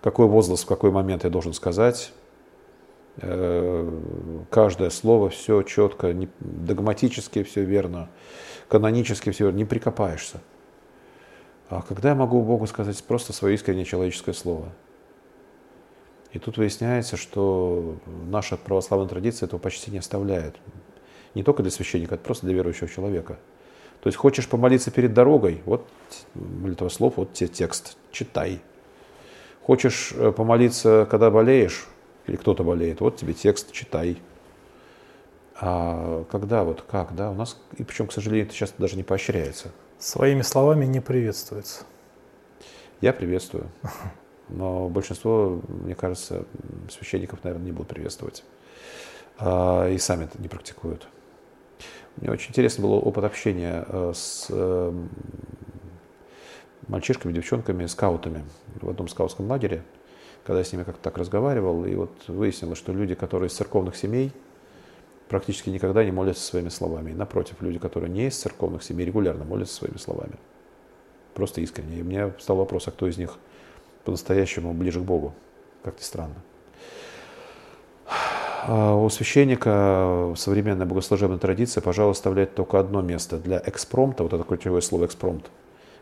[0.00, 2.14] какой возглас в какой момент я должен сказать,
[3.20, 8.08] каждое слово все четко, догматически все верно,
[8.68, 10.40] канонически все верно, не прикопаешься.
[11.68, 14.72] А когда я могу Богу сказать просто свое искреннее человеческое слово?
[16.32, 20.56] И тут выясняется, что наша православная традиция этого почти не оставляет.
[21.34, 23.38] Не только для священника, это просто для верующего человека.
[24.00, 25.86] То есть хочешь помолиться перед дорогой, вот
[26.34, 28.60] молитва слов, вот тебе текст, читай.
[29.62, 31.86] Хочешь э, помолиться, когда болеешь,
[32.26, 34.20] или кто-то болеет, вот тебе текст, читай.
[35.60, 39.02] А когда, вот как, да, у нас, и причем, к сожалению, это часто даже не
[39.02, 39.70] поощряется.
[39.98, 41.84] Своими словами не приветствуется.
[43.00, 43.68] Я приветствую.
[44.48, 46.44] Но большинство, мне кажется,
[46.90, 48.42] священников, наверное, не будут приветствовать.
[49.38, 51.06] А, и сами это не практикуют.
[52.16, 55.08] Мне очень интересно был опыт общения э, с эм,
[56.88, 58.44] мальчишками, девчонками, скаутами
[58.80, 59.82] в одном скаутском лагере
[60.44, 63.96] когда я с ними как-то так разговаривал, и вот выяснилось, что люди, которые из церковных
[63.96, 64.32] семей,
[65.28, 67.12] практически никогда не молятся своими словами.
[67.12, 70.34] И напротив, люди, которые не из церковных семей, регулярно молятся своими словами.
[71.34, 71.98] Просто искренне.
[71.98, 73.36] И меня стал вопрос, а кто из них
[74.04, 75.32] по-настоящему ближе к Богу?
[75.84, 76.34] Как-то странно.
[78.66, 84.44] А у священника современная богослужебная традиция, пожалуй, оставляет только одно место для экспромта, вот это
[84.44, 85.50] ключевое слово экспромт,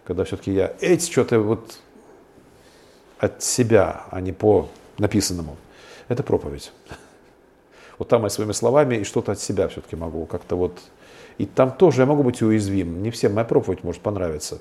[0.05, 1.79] когда все-таки я, эти что-то вот
[3.19, 5.57] от себя, а не по написанному,
[6.09, 6.73] это проповедь.
[7.99, 10.79] Вот там я своими словами и что-то от себя все-таки могу как-то вот...
[11.37, 13.03] И там тоже я могу быть уязвим.
[13.03, 14.61] Не всем моя проповедь может понравиться.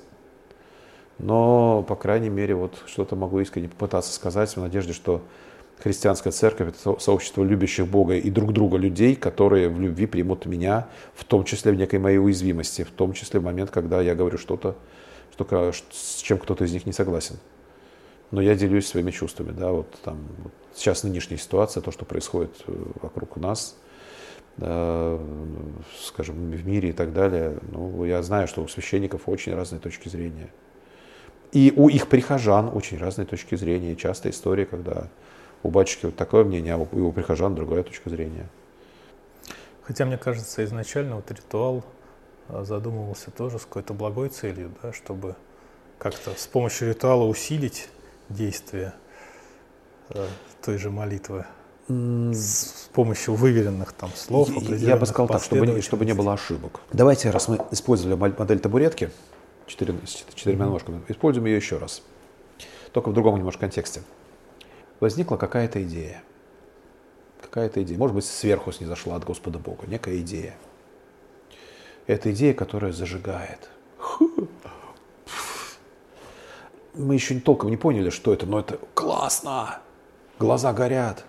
[1.18, 5.22] Но, по крайней мере, вот что-то могу искренне попытаться сказать в надежде, что
[5.80, 10.88] христианская церковь– это сообщество любящих Бога и друг друга людей, которые в любви примут меня,
[11.14, 14.38] в том числе в некой моей уязвимости, в том числе в момент, когда я говорю
[14.38, 14.76] что-то,
[15.32, 17.38] что, с чем кто-то из них не согласен
[18.30, 22.52] но я делюсь своими чувствами, да, вот там вот сейчас нынешняя ситуация, то, что происходит
[22.66, 22.72] э,
[23.02, 23.76] вокруг нас,
[24.56, 25.18] да,
[26.00, 30.08] скажем, в мире и так далее, ну, я знаю, что у священников очень разные точки
[30.08, 30.50] зрения.
[31.52, 33.96] И у их прихожан очень разные точки зрения.
[33.96, 35.08] Часто история, когда
[35.62, 38.48] у батюшки вот такое мнение, а у его прихожан другая точка зрения.
[39.82, 41.84] Хотя, мне кажется, изначально вот ритуал
[42.48, 45.36] э, задумывался тоже с какой-то благой целью, да, чтобы
[45.98, 47.88] как-то с помощью ритуала усилить
[48.28, 48.94] действия
[50.10, 50.26] э,
[50.62, 51.46] той же молитвы
[51.88, 56.80] с помощью выверенных там слов, Я бы сказал так, чтобы, чтобы не было ошибок.
[56.92, 59.10] Давайте, раз мы использовали модель табуретки
[59.68, 62.02] четыре, с четырьмя ножками, используем ее еще раз.
[62.92, 64.02] Только в другом немножко контексте.
[65.00, 66.22] Возникла какая-то идея.
[67.40, 67.98] Какая-то идея.
[67.98, 69.86] Может быть, сверху снизошла от Господа Бога.
[69.86, 70.56] Некая идея.
[72.06, 73.68] Это идея, которая зажигает.
[76.94, 79.78] Мы еще не толком не поняли, что это, но это классно,
[80.38, 81.24] глаза горят.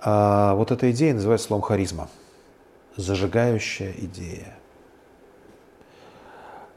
[0.00, 2.08] А вот эта идея называется словом харизма.
[2.96, 4.56] Зажигающая идея.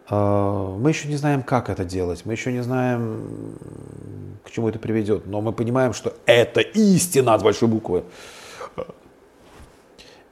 [0.10, 3.58] А, мы еще не знаем, как это делать, мы еще не знаем,
[4.44, 8.04] к чему это приведет, но мы понимаем, что это истина с большой буквы.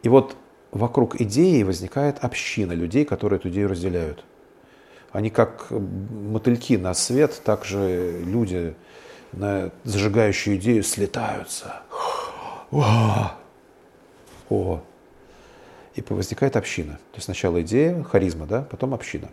[0.04, 0.36] И вот
[0.72, 4.24] вокруг идеи возникает община людей, которые эту идею разделяют.
[5.12, 8.76] Они как мотыльки на свет, так же люди
[9.32, 11.82] на зажигающую идею слетаются.
[12.72, 13.32] О!
[15.96, 16.94] И возникает община.
[16.94, 19.30] То есть сначала идея, харизма, да, потом община.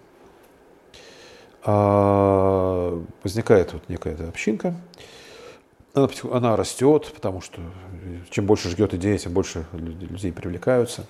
[1.63, 4.75] А возникает вот некая общинка,
[5.95, 7.61] она, она растет, потому что
[8.31, 11.07] чем больше ждет идея, тем больше людей привлекаются.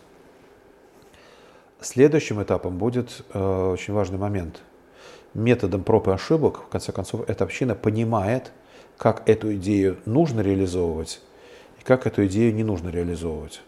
[1.85, 4.63] Следующим этапом будет э, очень важный момент.
[5.35, 8.53] Методом проб и ошибок, в конце концов, эта община понимает,
[8.97, 11.21] как эту идею нужно реализовывать
[11.79, 13.61] и как эту идею не нужно реализовывать.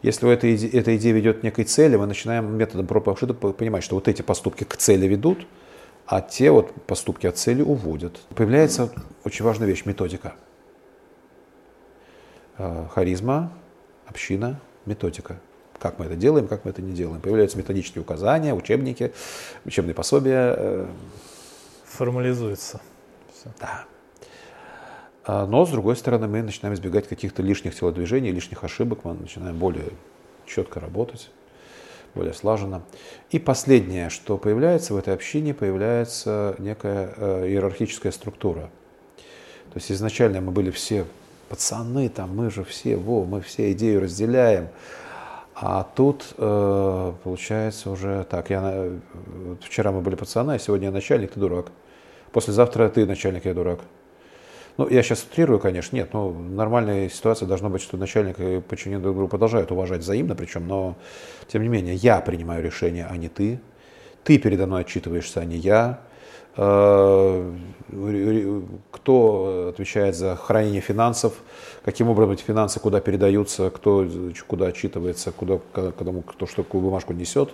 [0.00, 3.56] Если эта идея, эта идея ведет к некой цели, мы начинаем методом проб и ошибок
[3.58, 5.46] понимать, что вот эти поступки к цели ведут,
[6.06, 8.22] а те вот поступки от цели уводят.
[8.34, 8.90] Появляется
[9.24, 10.32] очень важная вещь– методика.
[12.56, 13.52] Э, харизма,
[14.06, 15.38] община, методика–
[15.82, 17.20] как мы это делаем, как мы это не делаем.
[17.20, 19.12] Появляются методические указания, учебники,
[19.64, 20.54] учебные пособия.
[20.56, 20.86] Э.
[21.84, 22.80] Формализуется.
[23.34, 23.50] Все.
[23.60, 23.84] Да.
[25.24, 29.58] А, но, с другой стороны, мы начинаем избегать каких-то лишних телодвижений, лишних ошибок, мы начинаем
[29.58, 29.90] более
[30.46, 31.30] четко работать,
[32.14, 32.82] более слаженно.
[33.30, 38.70] И последнее, что появляется в этой общине, появляется некая э, иерархическая структура.
[39.72, 41.06] То есть изначально мы были все
[41.48, 44.68] пацаны, там мы же все, во, мы все идею разделяем,
[45.64, 48.90] а тут э, получается уже так, я,
[49.60, 51.66] вчера мы были пацаны, а сегодня я начальник, ты дурак.
[52.32, 53.78] Послезавтра ты начальник, я дурак.
[54.76, 59.04] Ну, я сейчас утрирую, конечно, нет, но нормальная ситуация должна быть, что начальник и подчиненный
[59.04, 60.96] друг друга продолжают уважать взаимно, причем, но,
[61.46, 63.60] тем не менее, я принимаю решение, а не ты.
[64.24, 66.00] Ты передо мной отчитываешься, а не я.
[66.56, 67.52] Э,
[68.90, 71.34] кто отвечает за хранение финансов,
[71.84, 74.06] каким образом эти финансы куда передаются, кто
[74.46, 77.50] куда отчитывается, куда, кому, кто что какую бумажку несет.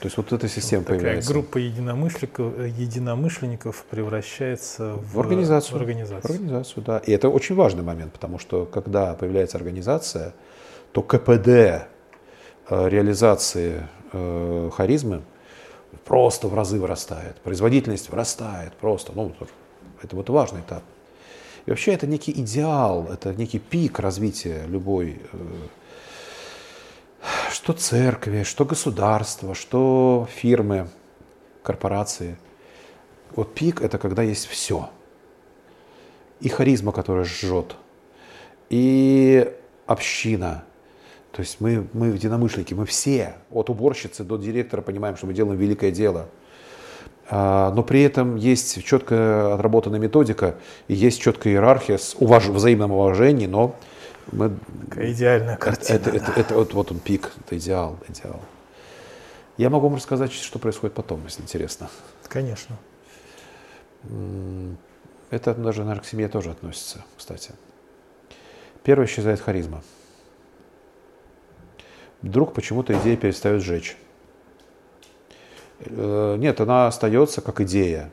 [0.00, 1.32] То есть вот эта система вот появляется.
[1.32, 5.78] Группа единомышленников, единомышленников превращается в, в организацию.
[5.78, 6.28] В организацию.
[6.28, 6.98] В организацию, да.
[6.98, 10.34] И это очень важный момент, потому что когда появляется организация,
[10.90, 11.86] то КПД э,
[12.68, 15.22] реализации э, харизмы
[16.04, 17.36] просто в разы вырастает.
[17.42, 19.12] Производительность вырастает просто.
[19.14, 19.32] Ну,
[20.02, 20.82] это вот важный этап.
[21.66, 25.38] И вообще это некий идеал, это некий пик развития любой, э,
[27.52, 30.88] что церкви, что государства, что фирмы,
[31.62, 32.36] корпорации.
[33.36, 34.90] Вот пик это когда есть все.
[36.40, 37.76] И харизма, которая жжет,
[38.68, 39.54] и
[39.86, 40.64] община,
[41.32, 45.58] то есть мы, мы единомышленники, мы все, от уборщицы до директора понимаем, что мы делаем
[45.58, 46.28] великое дело.
[47.30, 50.56] А, но при этом есть четко отработанная методика
[50.88, 52.46] и есть четкая иерархия с уваж...
[52.48, 53.76] взаимным уважением, но
[54.30, 54.52] мы...
[54.90, 55.96] Такая идеальная картина.
[55.96, 58.40] Это, это, это, это, вот, вот он пик, это идеал, идеал.
[59.56, 61.88] Я могу вам рассказать, что происходит потом, если интересно.
[62.28, 62.76] Конечно.
[65.30, 67.52] Это даже, наверное, к семье тоже относится, кстати.
[68.82, 69.82] Первое исчезает харизма
[72.22, 73.96] вдруг почему-то идея перестает жечь.
[75.80, 78.10] Э, нет, она остается как идея,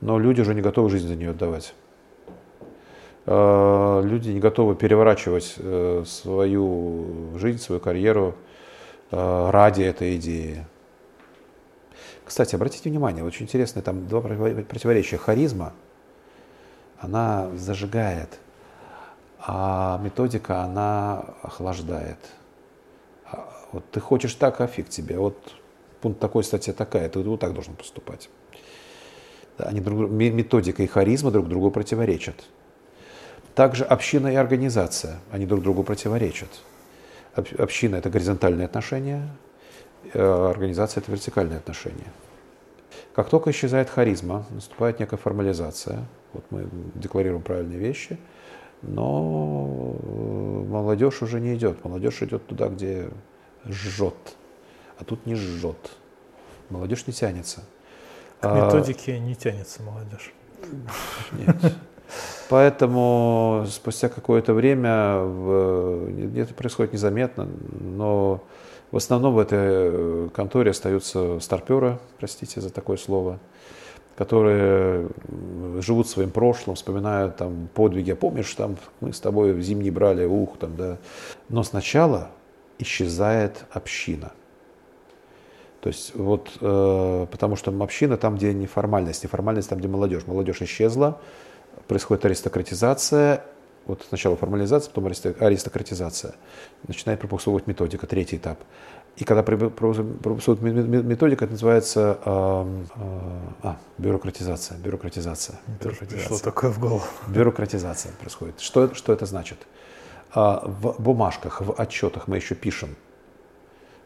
[0.00, 1.74] но люди уже не готовы жизнь за нее отдавать.
[3.26, 8.34] Э, люди не готовы переворачивать э, свою жизнь, свою карьеру
[9.10, 10.66] ради этой идеи.
[12.26, 15.16] Кстати, обратите внимание, очень интересно, там два противоречия.
[15.16, 15.72] Харизма,
[16.98, 18.38] она зажигает,
[19.38, 22.18] а методика, она охлаждает–
[23.72, 25.18] вот ты хочешь так, а фиг тебе.
[25.18, 25.36] Вот
[26.00, 28.30] пункт такой, статья такая, ты вот так должен поступать.
[29.58, 32.44] Они друг, методика и харизма друг другу противоречат.
[33.54, 36.48] Также община и организация, они друг другу противоречат.
[37.34, 39.28] Община– это горизонтальные отношения,
[40.12, 42.12] э, организация– это вертикальные отношения.
[43.14, 46.04] Как только исчезает харизма, наступает некая формализация.
[46.32, 48.16] Вот мы декларируем правильные вещи,
[48.82, 49.96] но
[50.68, 51.84] молодежь уже не идет.
[51.84, 53.08] Молодежь идет туда, где
[53.66, 54.36] жжет,
[54.98, 55.90] а тут не жжет.
[56.70, 57.64] Молодежь не тянется.
[58.40, 60.32] К а, методике а, не тянется молодежь.
[61.32, 61.74] Нет.
[62.48, 67.46] Поэтому спустя какое-то время в, это происходит незаметно,
[67.80, 68.42] но
[68.90, 73.38] в основном в этой конторе остаются старперы, простите за такое слово,
[74.16, 75.08] которые
[75.80, 78.14] живут своим прошлым, вспоминают там подвиги.
[78.14, 80.96] Помнишь, там мы с тобой в зимний брали ух, там, да.
[81.50, 82.30] Но сначала
[82.78, 84.32] исчезает община.
[85.80, 90.26] То есть вот, э, потому что община там, где неформальность, неформальность там, где молодежь.
[90.26, 91.20] Молодежь исчезла,
[91.86, 93.44] происходит аристократизация,
[93.86, 96.34] вот сначала формализация, потом аристократизация.
[96.86, 98.58] Начинает пропульсовывать методика, третий этап.
[99.16, 103.00] И когда пропульсовывает методика, это называется э, э,
[103.62, 104.78] а, бюрократизация.
[104.78, 105.58] Бюрократизация.
[105.80, 106.28] бюрократизация.
[106.28, 107.02] Пришло такое в голову.
[107.28, 108.60] Бюрократизация происходит.
[108.60, 109.58] Что, что это значит?
[110.30, 112.96] А, в бумажках, в отчетах мы еще пишем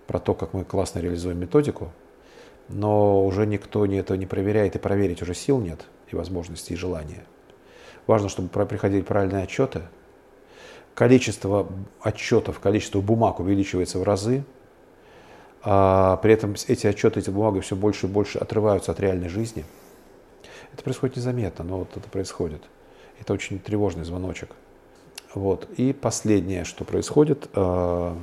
[0.07, 1.91] про то, как мы классно реализуем методику,
[2.69, 6.77] но уже никто не это не проверяет, и проверить уже сил нет, и возможностей, и
[6.77, 7.25] желания.
[8.07, 9.83] Важно, чтобы приходили правильные отчеты.
[10.95, 11.69] Количество
[12.01, 14.45] отчетов, количество бумаг увеличивается в разы.
[15.63, 19.65] А при этом эти отчеты, эти бумаги все больше и больше отрываются от реальной жизни.
[20.73, 22.63] Это происходит незаметно, но вот это происходит.
[23.21, 24.51] Это очень тревожный звоночек.
[25.35, 25.69] Вот.
[25.77, 28.15] И последнее, что происходит, э,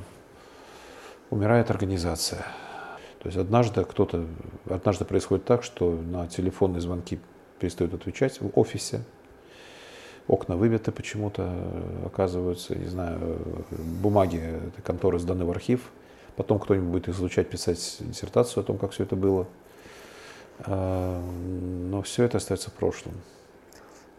[1.30, 2.44] умирает организация.
[3.20, 4.26] То есть однажды кто-то,
[4.68, 7.20] однажды происходит так, что на телефонные звонки
[7.58, 9.02] перестают отвечать в офисе,
[10.26, 11.52] окна выбиты почему-то,
[12.06, 13.38] оказываются, не знаю,
[13.70, 15.90] бумаги этой конторы сданы в архив,
[16.36, 19.46] потом кто-нибудь будет изучать, писать диссертацию о том, как все это было.
[20.60, 21.20] А,
[21.90, 23.14] но все это остается в прошлом.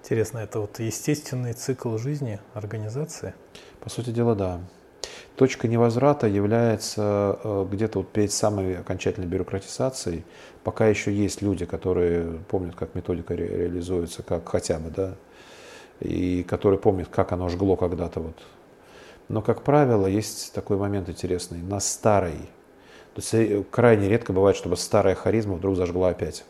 [0.03, 3.35] Интересно, это вот естественный цикл жизни организации?
[3.81, 4.59] По сути дела, да.
[5.35, 10.25] Точка невозврата является э, где-то вот перед самой окончательной бюрократизацией,
[10.63, 15.13] пока еще есть люди, которые помнят, как методика ре реализуется, как хотя бы, да,
[15.99, 18.37] и которые помнят, как оно жгло когда-то вот.
[19.29, 21.61] Но, как правило, есть такой момент интересный.
[21.61, 22.49] На старой,
[23.13, 26.43] то есть э, крайне редко бывает, чтобы старая харизма вдруг зажгла опять.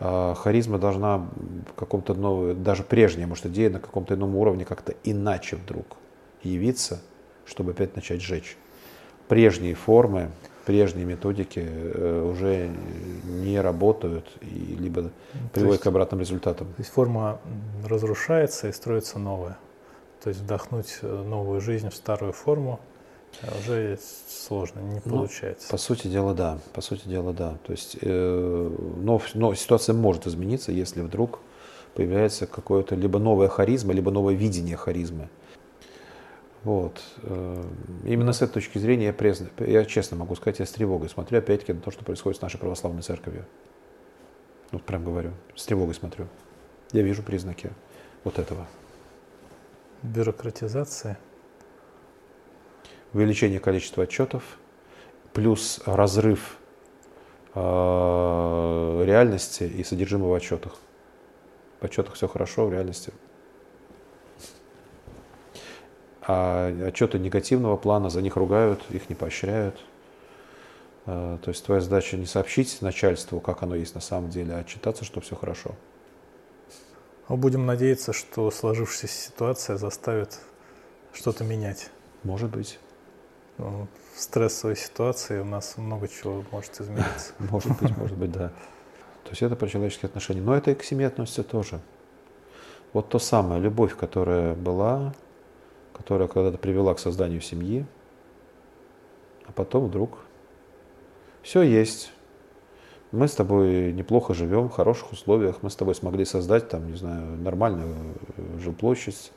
[0.00, 4.94] А харизма должна в каком-то новом, даже прежняя, может, идея на каком-то ином уровне как-то
[5.02, 5.96] иначе вдруг
[6.42, 7.00] явиться,
[7.44, 8.56] чтобы опять начать жечь.
[9.26, 10.30] Прежние формы,
[10.66, 12.70] прежние методики э, уже
[13.24, 15.10] не работают и либо
[15.52, 16.68] приводят к обратным результатам.
[16.68, 17.40] То есть форма
[17.84, 19.58] разрушается и строится новая.
[20.22, 22.78] То есть вдохнуть э, новую жизнь в старую форму
[23.60, 23.98] уже
[24.28, 25.68] сложно, не ну, получается.
[25.70, 26.58] По сути дела, да.
[26.72, 27.58] По сути дела, да.
[27.64, 31.40] То есть, э, но, но ситуация может измениться, если вдруг
[31.94, 35.28] появляется какое-то либо новая харизма, либо новое видение харизмы.
[36.64, 37.00] Вот.
[37.22, 37.64] Э,
[38.04, 39.46] именно с этой точки зрения я, презн...
[39.58, 42.58] я честно могу сказать, я с тревогой смотрю опять-таки на то, что происходит с нашей
[42.58, 43.46] православной церковью.
[44.72, 46.26] Вот прям говорю, с тревогой смотрю.
[46.92, 47.70] Я вижу признаки
[48.24, 48.66] вот этого.
[50.02, 51.18] Бюрократизация.
[53.12, 54.42] Увеличение количества отчетов,
[55.32, 56.58] плюс разрыв
[57.54, 60.76] э, реальности и содержимого в отчетах.
[61.80, 63.12] В отчетах все хорошо, в реальности
[66.28, 69.80] а отчеты негативного плана, за них ругают, их не поощряют.
[71.06, 74.58] А, то есть твоя задача не сообщить начальству, как оно есть на самом деле, а
[74.58, 75.74] отчитаться, что все хорошо.
[77.28, 80.38] Мы будем надеяться, что сложившаяся ситуация заставит
[81.14, 81.88] что-то менять.
[82.24, 82.78] Может быть.
[83.58, 87.32] В стрессовой ситуации у нас много чего может измениться.
[87.38, 88.48] Может быть, может быть, да.
[89.24, 90.40] То есть это про человеческие отношения.
[90.40, 91.80] Но это и к семье относится тоже.
[92.92, 95.12] Вот то самое, любовь, которая была,
[95.92, 97.84] которая когда-то привела к созданию семьи,
[99.46, 100.18] а потом вдруг
[101.42, 102.12] все есть.
[103.10, 106.96] Мы с тобой неплохо живем, в хороших условиях, мы с тобой смогли создать там, не
[106.96, 107.96] знаю, нормальную
[108.36, 109.32] э, жилплощадь.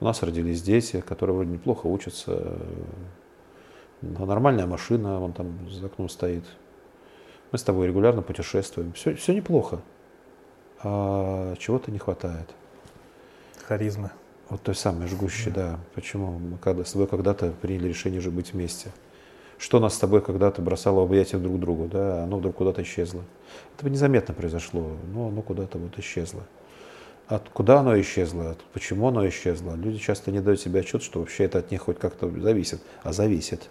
[0.00, 2.58] У нас родились дети, которые вроде неплохо учатся.
[4.02, 6.44] Нормальная машина, вон там за окном стоит.
[7.52, 8.92] Мы с тобой регулярно путешествуем.
[8.92, 9.80] Все, все неплохо.
[10.82, 12.48] А чего-то не хватает.
[13.66, 14.10] Харизмы.
[14.48, 15.72] Вот той самой жгущей, да.
[15.72, 15.78] да.
[15.94, 18.90] Почему мы когда, с тобой когда-то приняли решение же быть вместе?
[19.56, 23.22] Что нас с тобой когда-то бросало в объятия друг другу, да, оно вдруг куда-то исчезло.
[23.78, 26.42] Это незаметно произошло, но оно куда-то вот исчезло.
[27.28, 31.20] От куда оно исчезло, от, почему оно исчезло, люди часто не дают себе отчет, что
[31.20, 33.70] вообще это от них хоть как-то зависит, а зависит.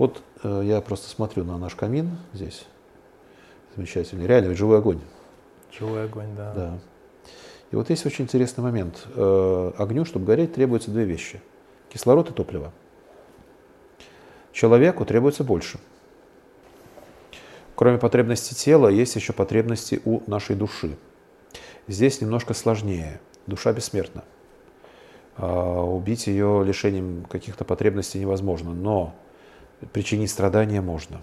[0.00, 2.64] Вот э, я просто смотрю на наш камин здесь,
[3.76, 5.02] замечательный, реально живой огонь.
[5.78, 6.54] Живой огонь, да.
[6.54, 6.78] Да.
[7.70, 9.06] И вот есть очень интересный момент.
[9.14, 11.42] Э, огню, чтобы гореть, требуются две вещи.
[11.90, 12.72] Кислород и топливо.
[14.52, 15.78] Человеку требуется больше.
[17.74, 20.96] Кроме потребностей тела, есть еще потребности у нашей души.
[21.88, 23.20] Здесь немножко сложнее.
[23.46, 24.24] Душа бессмертна.
[25.36, 29.14] А, убить ее лишением каких-то потребностей невозможно, но
[29.92, 31.20] причинить страдания можно.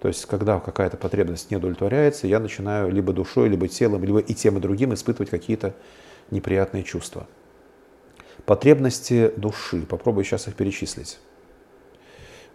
[0.00, 4.34] То есть, когда какая-то потребность не удовлетворяется, я начинаю либо душой, либо телом, либо и
[4.34, 5.74] тем, и другим испытывать какие-то
[6.30, 7.26] неприятные чувства.
[8.44, 9.82] Потребности души.
[9.82, 11.18] Попробую сейчас их перечислить.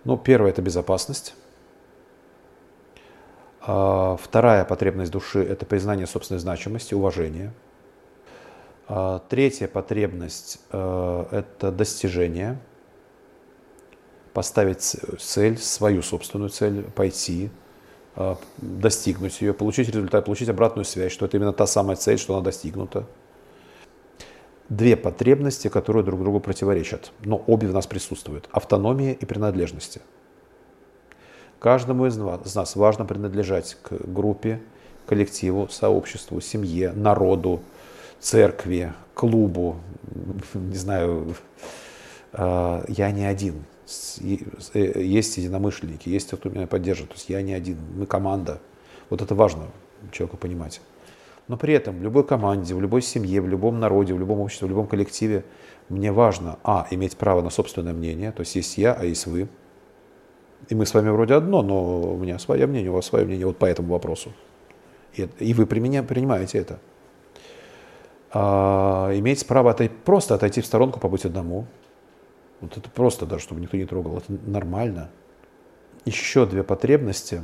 [0.03, 1.35] Ну, первое– это безопасность.
[3.61, 7.51] А, вторая потребность души– это признание собственной значимости, уважение.
[8.87, 12.59] А, третья потребность э,– это достижение.
[14.33, 14.81] Поставить
[15.19, 17.49] цель, свою собственную цель, пойти,
[18.15, 22.35] а, достигнуть ее, получить результат, получить обратную связь, что это именно та самая цель, что
[22.35, 23.05] она достигнута.
[24.69, 30.01] Две потребности, которые друг другу противоречат, но обе в нас присутствуют– автономия и принадлежности–
[31.61, 34.59] Каждому из нас важно принадлежать к группе,
[35.05, 37.61] коллективу, сообществу, семье, народу,
[38.19, 39.75] церкви, клубу,
[40.55, 41.35] не знаю,
[42.33, 43.63] а, я не один.
[44.73, 47.09] Э, есть единомышленники, есть кто меня поддержит.
[47.09, 48.59] То есть я не один, мы команда.
[49.09, 49.67] Вот это важно
[50.11, 50.81] человеку понимать.
[51.47, 54.67] Но при этом в любой команде, в любой семье, в любом народе, в любом обществе,
[54.67, 55.43] в любом коллективе
[55.89, 59.49] мне важно, а, иметь право на собственное мнение, то есть есть я, а есть вы,
[60.69, 63.45] и мы с вами вроде одно, но у меня свое мнение, у вас свое мнение
[63.45, 64.31] вот по этому вопросу.
[65.15, 66.79] И, и вы принимаете это.
[68.31, 71.65] А, иметь право отойти, просто отойти в сторонку, побыть одному.
[72.61, 74.17] Вот это просто, да, чтобы никто не трогал.
[74.17, 75.09] Это нормально.
[76.05, 77.41] Еще две потребности.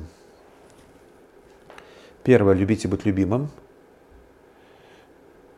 [2.23, 3.49] Первое– любить и быть любимым.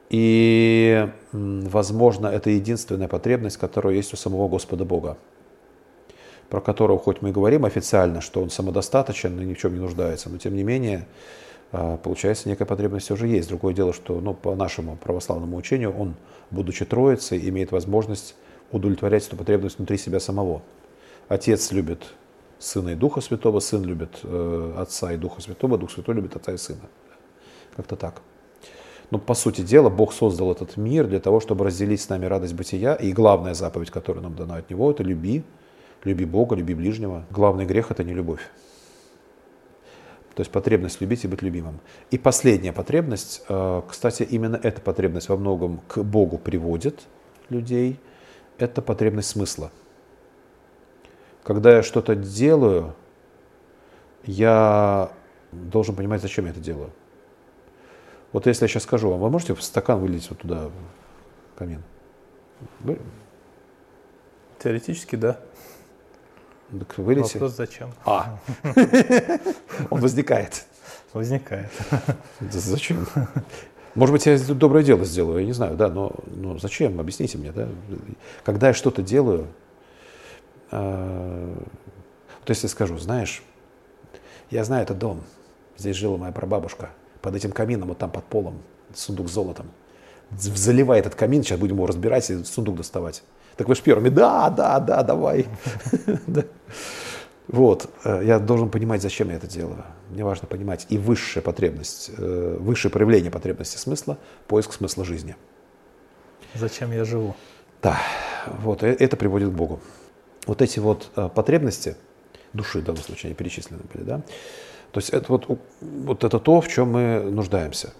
[0.10, 5.18] И, возможно, это единственная потребность, которая есть у самого Господа Бога
[6.49, 9.80] про которого хоть мы и говорим официально, что он самодостаточен и ни в чем не
[9.80, 11.05] нуждается, но тем не менее,
[11.72, 13.49] а, получается, некая потребность уже есть.
[13.49, 16.16] Другое дело, что ну, по нашему православному учению он,
[16.49, 18.36] будучи троицей, имеет возможность
[18.72, 20.62] удовлетворять эту потребность внутри себя самого.
[21.28, 22.14] Отец любит
[22.58, 26.54] Сына и Духа Святого, Сын любит э, Отца и Духа Святого, Дух Святой любит Отца
[26.54, 26.90] и Сына.
[27.76, 28.22] Как-то так.
[29.12, 32.54] Но по сути дела Бог создал этот мир для того, чтобы разделить с нами радость
[32.54, 32.94] бытия.
[32.96, 35.44] И главная заповедь, которая нам дана от Него, это люби
[36.04, 37.26] Люби Бога, люби ближнего.
[37.30, 38.42] Главный грех– это не любовь.
[40.36, 41.80] То есть потребность любить и быть любимым.
[42.12, 47.02] И последняя потребность, э, кстати, именно эта потребность во многом к Богу приводит
[47.50, 48.00] людей,
[48.62, 49.72] это потребность смысла.
[51.43, 52.93] Когда я что-то делаю,
[54.24, 55.12] я
[55.51, 56.91] должен понимать, зачем я это делаю.
[58.32, 61.84] Вот если я сейчас скажу вам, вы можете в стакан вылить вот туда, в камин?
[62.82, 62.99] Вы?
[64.60, 65.39] Теоретически, да.
[66.78, 67.34] Так вылези.
[67.34, 67.91] Вопрос зачем?
[68.05, 68.38] А.
[69.89, 70.66] Он возникает.
[71.14, 71.72] Возникает.
[72.39, 73.07] Зачем?
[73.96, 77.00] Может быть, я доброе дело сделаю, я не знаю, да, но, но зачем?
[77.00, 77.68] Объясните мне, да.
[78.44, 79.48] Когда я что-то делаю,
[80.72, 81.56] э,
[82.40, 83.44] вот если скажу, знаешь,
[84.52, 85.22] я знаю этот дом,
[85.78, 86.90] здесь жила моя прабабушка,
[87.22, 88.62] под этим камином, вот там под полом,
[88.94, 89.68] сундук с золотом.
[90.38, 93.24] Заливай этот камин, сейчас будем его разбирать и сундук доставать.
[93.58, 95.48] Так вы же первыми, да, да, да, давай.
[97.50, 99.84] Вот, э, я должен понимать, зачем я это делаю.
[100.12, 105.36] Мне важно понимать и высшая потребность, э, высшее проявление потребности смысла, поиск смысла жизни.
[106.54, 107.36] Зачем я живу?
[107.82, 108.00] Да,
[108.45, 109.80] вот, э, это приводит к Богу.
[110.45, 111.95] Вот эти вот потребности
[112.54, 114.22] души, в данном случае, они перечислены были, да,
[114.91, 117.93] то есть это вот, вот это то, в чем мы нуждаемся.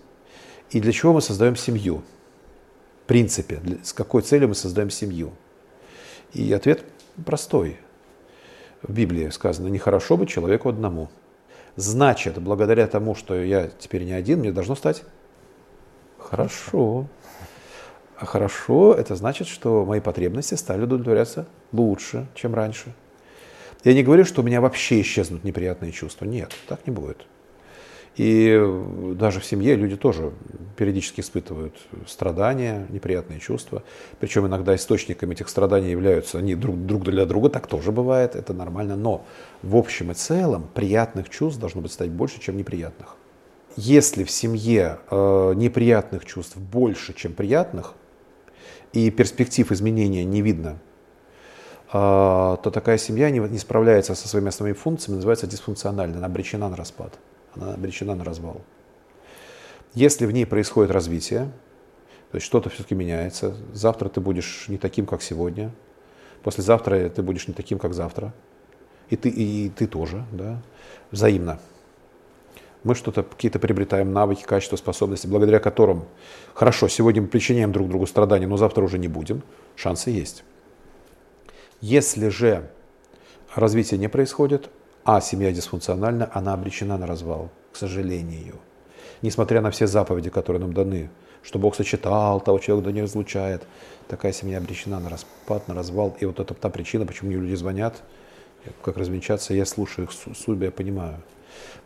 [0.70, 2.04] И для чего мы создаем семью?
[3.04, 5.32] В принципе, с какой целью мы создаем семью?
[6.34, 6.84] И ответ
[7.26, 7.80] простой.
[8.82, 11.10] В Библии сказано, нехорошо быть человеку одному.
[11.76, 15.04] Значит, благодаря тому, что я теперь не один, мне должно стать
[16.18, 17.08] хорошо.
[18.18, 22.94] А хорошо, это значит, что мои потребности стали удовлетворяться лучше, чем раньше.
[23.86, 26.26] Я не говорю, что у меня вообще исчезнут неприятные чувства.
[26.26, 27.26] Нет, так не будет.
[28.16, 28.60] И
[29.16, 30.34] даже в семье люди тоже
[30.76, 31.76] периодически испытывают
[32.08, 33.84] страдания, неприятные чувства.
[34.20, 38.54] Причем иногда источниками этих страданий являются они друг, друг для друга, так тоже бывает, это
[38.54, 38.96] нормально.
[38.96, 39.26] Но
[39.62, 43.16] в общем и целом приятных чувств должно быть стать больше, чем неприятных.
[43.76, 47.94] Если в семье э, неприятных чувств больше, чем приятных,
[48.92, 50.80] и перспектив изменения не видно,
[51.88, 56.68] э, то такая семья не, не справляется со своими основными функциями, называется дисфункциональной, она обречена
[56.68, 57.14] на распад
[57.56, 58.62] она обречена на развал.
[59.94, 61.52] Если в ней происходит развитие,
[62.32, 65.72] то есть что-то все-таки меняется, завтра ты будешь не таким, как сегодня,
[66.44, 68.34] послезавтра ты будешь не таким, как завтра,
[69.10, 70.62] и ты, и ты тоже, да,
[71.12, 71.60] взаимно.
[72.84, 76.06] Мы что-то, какие-то приобретаем навыки, качества, способности, благодаря которым,
[76.54, 79.44] хорошо, сегодня мы причиняем друг другу страдания, но завтра уже не будем,
[79.76, 80.44] шансы есть.
[81.82, 82.70] Если же
[83.56, 84.70] развитие не происходит,
[85.12, 88.60] а семья дисфункциональна, она обречена на развал, к сожалению.
[89.24, 91.10] Несмотря на все заповеди, которые нам даны,
[91.42, 93.64] что Бог сочетал, того человека да не разлучает,
[94.08, 96.16] такая семья обречена на распад, на развал.
[96.20, 98.04] И вот это та причина, почему мне люди звонят,
[98.84, 101.18] как развенчаться, я слушаю их судьбы, я понимаю.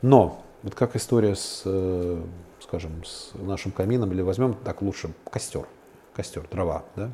[0.02, 2.22] Но вот как история с, э,
[2.60, 5.66] скажем, с нашим камином, или возьмем так лучше костер,
[6.14, 7.10] костер, дрова, да?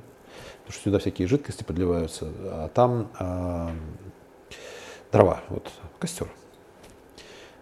[0.62, 3.72] Потому что сюда всякие жидкости подливаются, а там а,
[5.12, 6.28] дрова, вот костер.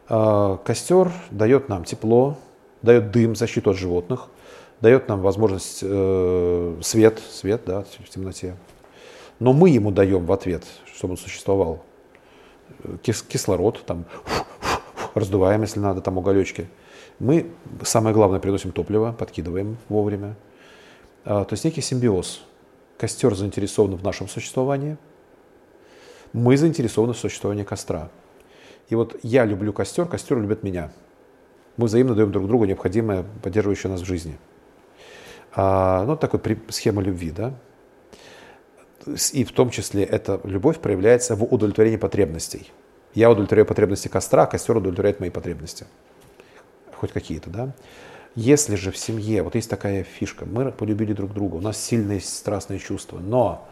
[0.09, 2.37] А, костер дает нам тепло,
[2.81, 4.27] дает дым, защиту от животных,
[4.81, 8.55] дает нам возможность э, свет, свет, да, в темноте.
[9.39, 11.83] Но мы ему даем в ответ, чтобы он существовал,
[13.01, 14.05] кис кислород, там,
[15.13, 16.67] раздуваем, если надо, там уголечки.
[17.19, 17.51] Мы,
[17.83, 20.35] самое главное, приносим топливо, подкидываем вовремя.
[21.25, 22.41] А, то есть некий симбиоз.
[22.97, 24.97] Костер заинтересован в нашем существовании,
[26.37, 28.09] мы заинтересованы в существовании костра.
[28.89, 30.91] И вот я люблю костер, костер любит меня.
[31.77, 34.37] Мы взаимно даем друг другу необходимое, поддерживающее нас в жизни.
[35.53, 37.53] А, ну, такой схема любви, да.
[39.33, 42.71] И в том числе эта любовь проявляется в удовлетворении потребностей.
[43.13, 45.85] Я удовлетворяю потребности костра, а костер удовлетворяет мои потребности.
[46.95, 47.73] Хоть какие-то, да.
[48.35, 52.19] Если же в семье, вот есть такая фишка, мы полюбили друг друга, у нас сильные
[52.19, 53.67] страстные чувства, но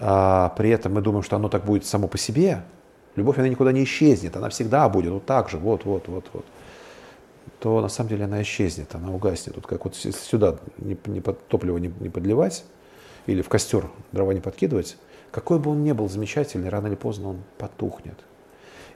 [0.00, 2.62] а, при этом мы думаем, что оно так будет само по себе,
[3.16, 6.44] любовь, она никуда не исчезнет, она всегда будет вот так же, вот, вот, вот, вот,
[7.60, 9.56] то на самом деле она исчезнет, она угаснет.
[9.56, 12.64] Вот как вот сюда не, не под, топливо не, не подливать
[13.26, 14.96] или в костер дрова не подкидывать,
[15.30, 18.18] какой бы он ни был замечательный, рано или поздно он потухнет.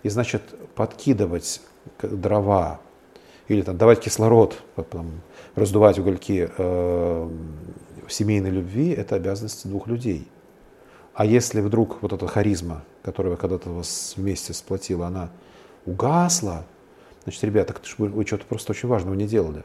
[0.02, 0.42] И значит,
[0.74, 1.60] подкидывать
[2.02, 2.80] дрова
[3.48, 5.20] или там, давать кислород, там,
[5.54, 7.30] раздувать угольки э,
[8.08, 10.28] семейной любви, это обязанность двух людей.
[11.14, 15.30] А если вдруг вот эта харизма, которая когда-то вас вместе сплотила, она
[15.86, 16.64] угасла,
[17.22, 19.64] значит, ребята, вы, вы что-то просто очень важного не делали.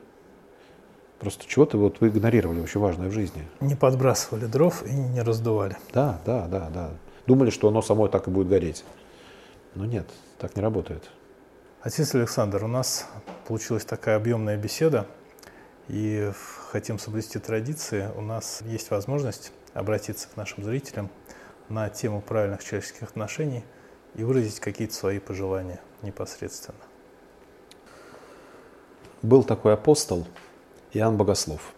[1.19, 3.47] Просто чего-то вот вы игнорировали очень важное в жизни.
[3.59, 5.75] Не подбрасывали дров и не раздували.
[5.91, 6.91] Да, да, да, да.
[7.25, 8.85] Думали, что оно само так и будет гореть.
[9.75, 11.09] Но нет, так не работает.
[11.81, 13.07] Отец Александр, у нас
[13.47, 15.07] получилась такая объемная беседа,
[15.89, 16.31] и
[16.71, 18.09] хотим соблюсти традиции.
[18.15, 21.09] У нас есть возможность обратиться к нашим зрителям
[21.69, 23.63] на тему правильных человеческих отношений
[24.15, 26.79] и выразить какие-то свои пожелания непосредственно.
[29.21, 30.25] Был такой апостол
[30.93, 31.73] Иоанн Богослов.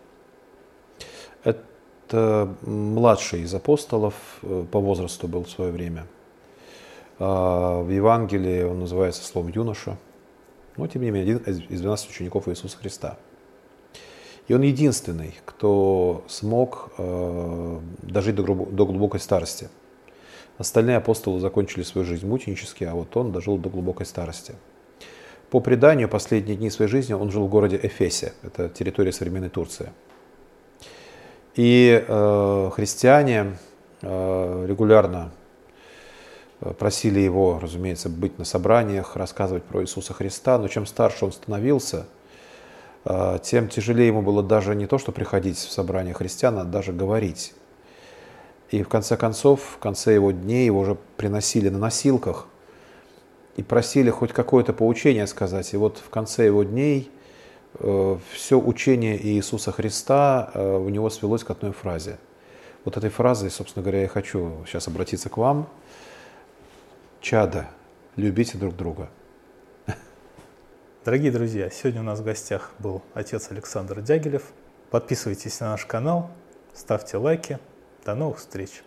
[1.44, 6.08] Это младший из апостолов, э, по возрасту был в свое время.
[7.20, 9.98] А, в Евангелии он называется словом юноша,
[10.78, 13.18] но тем не менее один из 12 учеников Иисуса Христа.
[14.48, 19.70] И он единственный, кто смог э, дожить до, до глубокой старости–
[20.62, 24.54] Остальные апостолы закончили свою жизнь мученически, а вот он дожил до глубокой старости.
[25.50, 29.92] По преданию, последние дни своей жизни он жил в городе Эфесе, это территория современной Турции.
[31.56, 33.58] И э, христиане
[34.04, 35.32] э, регулярно
[36.60, 41.32] э, просили его, разумеется, быть на собраниях, рассказывать про Иисуса Христа, но чем старше он
[41.32, 42.06] становился,
[43.06, 46.94] э, тем тяжелее ему было даже не то, что приходить в собрание христиан, а даже
[46.94, 47.56] говорить.
[48.72, 52.48] И в конце концов, в конце его дней его уже приносили на носилках
[53.58, 55.74] и просили хоть какое-то поучение сказать.
[55.74, 57.12] И вот в конце его дней
[57.80, 62.18] э, все учение Иисуса Христа э, у него свелось к одной фразе.
[62.86, 65.68] Вот этой фразой, собственно говоря, я хочу сейчас обратиться к вам.
[67.20, 67.68] Чада,
[68.16, 69.10] любите друг друга.
[71.04, 74.44] Дорогие друзья, сегодня у нас в гостях был отец Александр Дягилев.
[74.92, 76.32] Подписывайтесь на наш канал,
[76.74, 77.60] ставьте лайки.
[78.06, 78.84] До новых встреч!